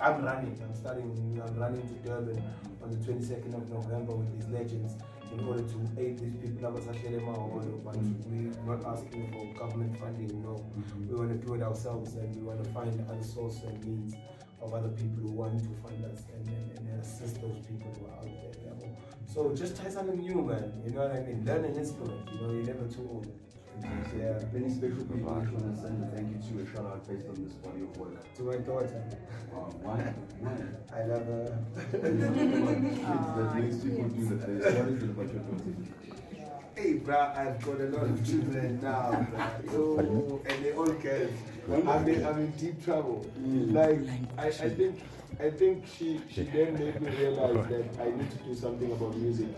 I'm 0.00 0.24
running. 0.24 0.58
I'm 0.62 0.74
starting. 0.74 1.42
I'm 1.44 1.56
running 1.58 1.88
to 1.88 1.94
Durban 2.06 2.42
on 2.82 2.90
the 2.90 2.96
22nd 2.96 3.54
of 3.54 3.68
November 3.70 4.14
with 4.14 4.32
these 4.34 4.48
legends 4.48 4.96
in 5.32 5.40
order 5.46 5.62
to 5.62 5.88
aid 5.98 6.18
these 6.18 6.34
people. 6.36 6.70
But 6.70 6.82
hmm. 7.96 8.52
we're 8.66 8.76
not 8.76 8.84
asking 8.86 9.32
for 9.32 9.58
government 9.58 9.98
funding. 9.98 10.42
No, 10.42 10.56
hmm. 10.56 11.08
we 11.08 11.14
want 11.14 11.40
to 11.40 11.46
do 11.46 11.54
it 11.54 11.62
ourselves, 11.62 12.14
and 12.14 12.34
we 12.36 12.42
want 12.42 12.62
to 12.62 12.70
find 12.70 12.92
other 13.08 13.22
sources 13.22 13.62
and 13.64 13.84
means 13.84 14.14
of 14.62 14.72
other 14.72 14.88
people 14.88 15.22
who 15.22 15.32
want 15.32 15.58
to 15.58 15.70
fund 15.82 16.04
us 16.04 16.22
and, 16.32 16.46
and, 16.48 16.78
and 16.78 17.00
assist 17.00 17.40
those 17.40 17.58
people 17.66 17.90
who 17.98 18.06
are 18.06 18.18
out 18.18 18.24
there. 18.24 18.54
yeah. 18.64 18.88
So 19.26 19.54
just 19.54 19.80
try 19.80 19.90
something 19.90 20.18
new, 20.18 20.42
man. 20.42 20.72
You 20.86 20.92
know 20.92 21.02
what 21.02 21.16
I 21.16 21.20
mean? 21.20 21.44
Learn 21.44 21.64
an 21.64 21.76
instrument. 21.76 22.28
You 22.32 22.40
know, 22.40 22.52
you're 22.52 22.64
never 22.64 22.86
too 22.86 23.08
old. 23.10 23.26
Yeah. 24.16 24.38
Any 24.54 24.70
special 24.70 25.02
people 25.04 25.16
you 25.18 25.24
want 25.24 25.48
to 25.48 25.80
send 25.80 26.04
a 26.04 26.06
thank 26.14 26.28
you 26.30 26.38
to, 26.38 26.62
a 26.62 26.66
shout 26.70 26.86
out 26.86 27.08
based 27.08 27.26
on 27.26 27.42
this 27.42 27.54
body 27.54 27.82
of 27.82 27.96
work? 27.96 28.34
To 28.36 28.42
my 28.42 28.56
daughter. 28.56 29.02
Wow, 29.50 29.70
why? 29.82 30.14
Why? 30.38 30.54
I 30.94 31.04
love 31.06 31.26
her. 31.26 31.58
Kids 31.90 32.20
that 33.36 33.54
makes 33.56 33.76
people 33.82 34.08
do 34.08 34.24
the 34.28 34.36
best. 34.36 34.78
What 34.78 34.88
is 34.88 35.02
it 35.02 35.10
about 35.10 35.32
your 35.32 35.42
daughter? 35.42 35.74
Hey, 36.76 36.94
bruh, 36.94 37.36
I've 37.36 37.62
got 37.64 37.80
a 37.80 37.84
lot 37.84 38.04
of 38.04 38.26
children 38.26 38.80
now, 38.80 39.26
bruh. 39.32 39.72
Yo, 39.72 39.78
oh, 40.00 40.42
and 40.46 40.64
they 40.64 40.72
all 40.72 40.86
girls. 40.86 41.32
I'm 41.70 42.08
in, 42.08 42.26
I'm 42.26 42.38
in 42.38 42.50
deep 42.52 42.84
trouble. 42.84 43.26
Like, 43.36 44.00
I, 44.36 44.46
I 44.48 44.50
think, 44.50 45.00
I 45.40 45.50
think 45.50 45.86
she, 45.86 46.20
she 46.28 46.42
then 46.42 46.74
made 46.74 47.00
me 47.00 47.10
realize 47.10 47.68
that 47.68 48.00
I 48.00 48.10
need 48.10 48.30
to 48.30 48.36
do 48.38 48.54
something 48.54 48.90
about 48.90 49.16
music. 49.16 49.48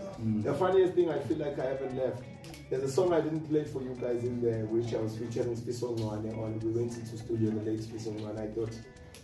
The 0.43 0.53
funniest 0.53 0.93
thing, 0.93 1.09
I 1.09 1.19
feel 1.19 1.37
like 1.37 1.57
I 1.59 1.65
haven't 1.65 1.97
left. 1.97 2.21
There's 2.69 2.83
a 2.83 2.91
song 2.91 3.13
I 3.13 3.21
didn't 3.21 3.49
play 3.49 3.63
for 3.63 3.81
you 3.81 3.95
guys 3.99 4.23
in 4.23 4.41
there, 4.41 4.65
which 4.65 4.93
I 4.93 4.97
was 4.97 5.17
featuring 5.17 5.55
Spisongwane 5.55 6.37
on. 6.37 6.59
We 6.59 6.71
went 6.71 6.95
into 6.95 7.17
studio 7.17 7.51
the 7.51 7.71
late 7.71 7.81
Spisongwane. 7.81 8.29
And 8.29 8.39
I 8.39 8.47
thought 8.47 8.77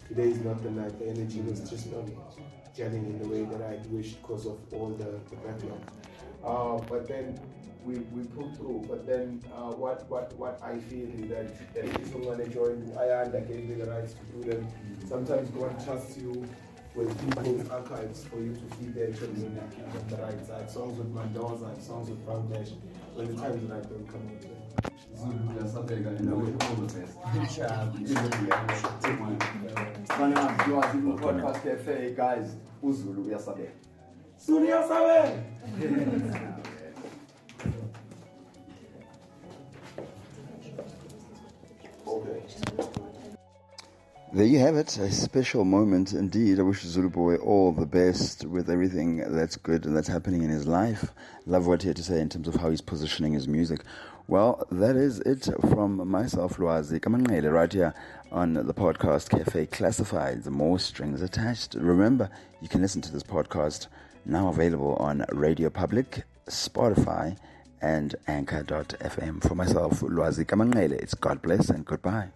today 0.08 0.30
is 0.30 0.40
not 0.40 0.62
the 0.64 0.72
night. 0.72 0.98
The 1.00 1.08
energy 1.08 1.42
was 1.42 1.70
just 1.70 1.92
not 1.92 2.06
gelling 2.76 3.06
in 3.06 3.20
the 3.20 3.28
way 3.28 3.44
that 3.46 3.62
I 3.62 3.80
wished 3.90 4.22
because 4.22 4.46
of 4.46 4.58
all 4.74 4.90
the, 4.90 5.20
the 5.30 5.36
backlog. 5.38 5.82
Uh, 6.44 6.84
but 6.90 7.08
then 7.08 7.40
we, 7.86 8.00
we 8.14 8.24
pulled 8.28 8.56
through. 8.58 8.86
But 8.88 9.08
then 9.08 9.42
uh, 9.54 9.72
what, 9.72 10.10
what, 10.10 10.34
what 10.38 10.60
I 10.64 10.78
feel 10.80 11.08
is 11.10 11.30
that 11.30 11.74
that 11.74 11.86
if 11.86 12.12
someone 12.12 12.38
joined 12.52 12.90
Ayan 12.94 13.32
that 13.32 13.48
gave 13.48 13.68
me 13.68 13.76
the 13.76 13.90
rights 13.90 14.14
to 14.14 14.24
do 14.38 14.52
them, 14.52 14.68
sometimes 15.08 15.50
God 15.52 15.84
trusts 15.84 16.18
you 16.18 16.48
with 16.94 17.18
people's 17.26 17.70
archives 17.70 18.26
for 18.26 18.40
you 18.40 18.54
to 18.54 18.76
feed 18.76 18.94
their 18.94 19.12
children 19.14 19.58
and 19.58 19.72
keep 19.72 19.90
them 19.94 20.08
the 20.10 20.18
right 20.18 20.46
side. 20.46 20.70
Songs 20.70 20.98
with 20.98 21.10
my 21.10 21.24
Mandoza 21.24 21.74
and 21.74 21.82
songs 21.82 22.10
with 22.10 22.24
Brown 22.26 22.50
Dash. 22.52 22.70
When 23.16 23.34
the 23.34 23.42
time 23.42 23.54
is 23.54 23.64
right, 23.64 23.84
they'll 23.84 24.12
come 24.12 24.30
with 24.30 24.42
them. 24.42 24.52
Zulu, 25.16 25.38
uyasabeka 25.54 26.20
and 26.20 26.30
I 26.30 26.34
wish 26.34 26.50
you 26.50 26.58
all 26.68 26.76
the 26.76 26.88
best. 27.00 27.18
There 44.34 44.46
you 44.46 44.60
have 44.60 44.78
it, 44.78 44.98
a 44.98 45.12
special 45.12 45.66
moment 45.66 46.14
indeed. 46.14 46.58
I 46.58 46.62
wish 46.62 46.84
Zulu 46.84 47.10
Boy 47.10 47.36
all 47.36 47.74
the 47.74 47.86
best 47.86 48.46
with 48.46 48.70
everything 48.70 49.18
that's 49.18 49.58
good 49.58 49.86
and 49.86 49.96
that's 49.96 50.08
happening 50.08 50.42
in 50.42 50.50
his 50.50 50.66
life. 50.66 51.12
Love 51.46 51.68
what 51.68 51.82
he 51.82 51.90
had 51.90 51.98
to 51.98 52.04
say 52.04 52.22
in 52.22 52.30
terms 52.30 52.48
of 52.48 52.56
how 52.56 52.70
he's 52.70 52.80
positioning 52.80 53.34
his 53.34 53.50
music. 53.50 53.82
Well, 54.30 54.66
that 54.72 54.96
is 54.96 55.20
it 55.20 55.50
from 55.70 56.08
myself, 56.08 56.56
Lwazi 56.56 57.02
Kamanqele, 57.02 57.52
right 57.52 57.74
here 57.74 57.94
on 58.32 58.54
the 58.54 58.74
podcast 58.74 59.30
Cafe 59.30 59.68
Classifieds, 59.68 60.48
more 60.48 60.80
strings 60.80 61.22
attached. 61.22 61.74
Remember, 61.74 62.30
you 62.62 62.70
can 62.70 62.82
listen 62.82 63.02
to 63.02 63.12
this 63.12 63.24
podcast 63.24 63.88
now 64.26 64.48
available 64.48 64.96
on 64.96 65.26
Radio 65.34 65.70
Public, 65.70 66.24
Spotify, 66.48 67.38
and 67.82 68.16
Anchor.fm. 68.28 69.42
For 69.48 69.56
myself, 69.56 70.02
Lwazi 70.02 70.46
Kamanqele, 70.46 70.94
it's 70.94 71.14
God 71.14 71.42
bless 71.42 71.70
and 71.70 71.86
goodbye. 71.86 72.30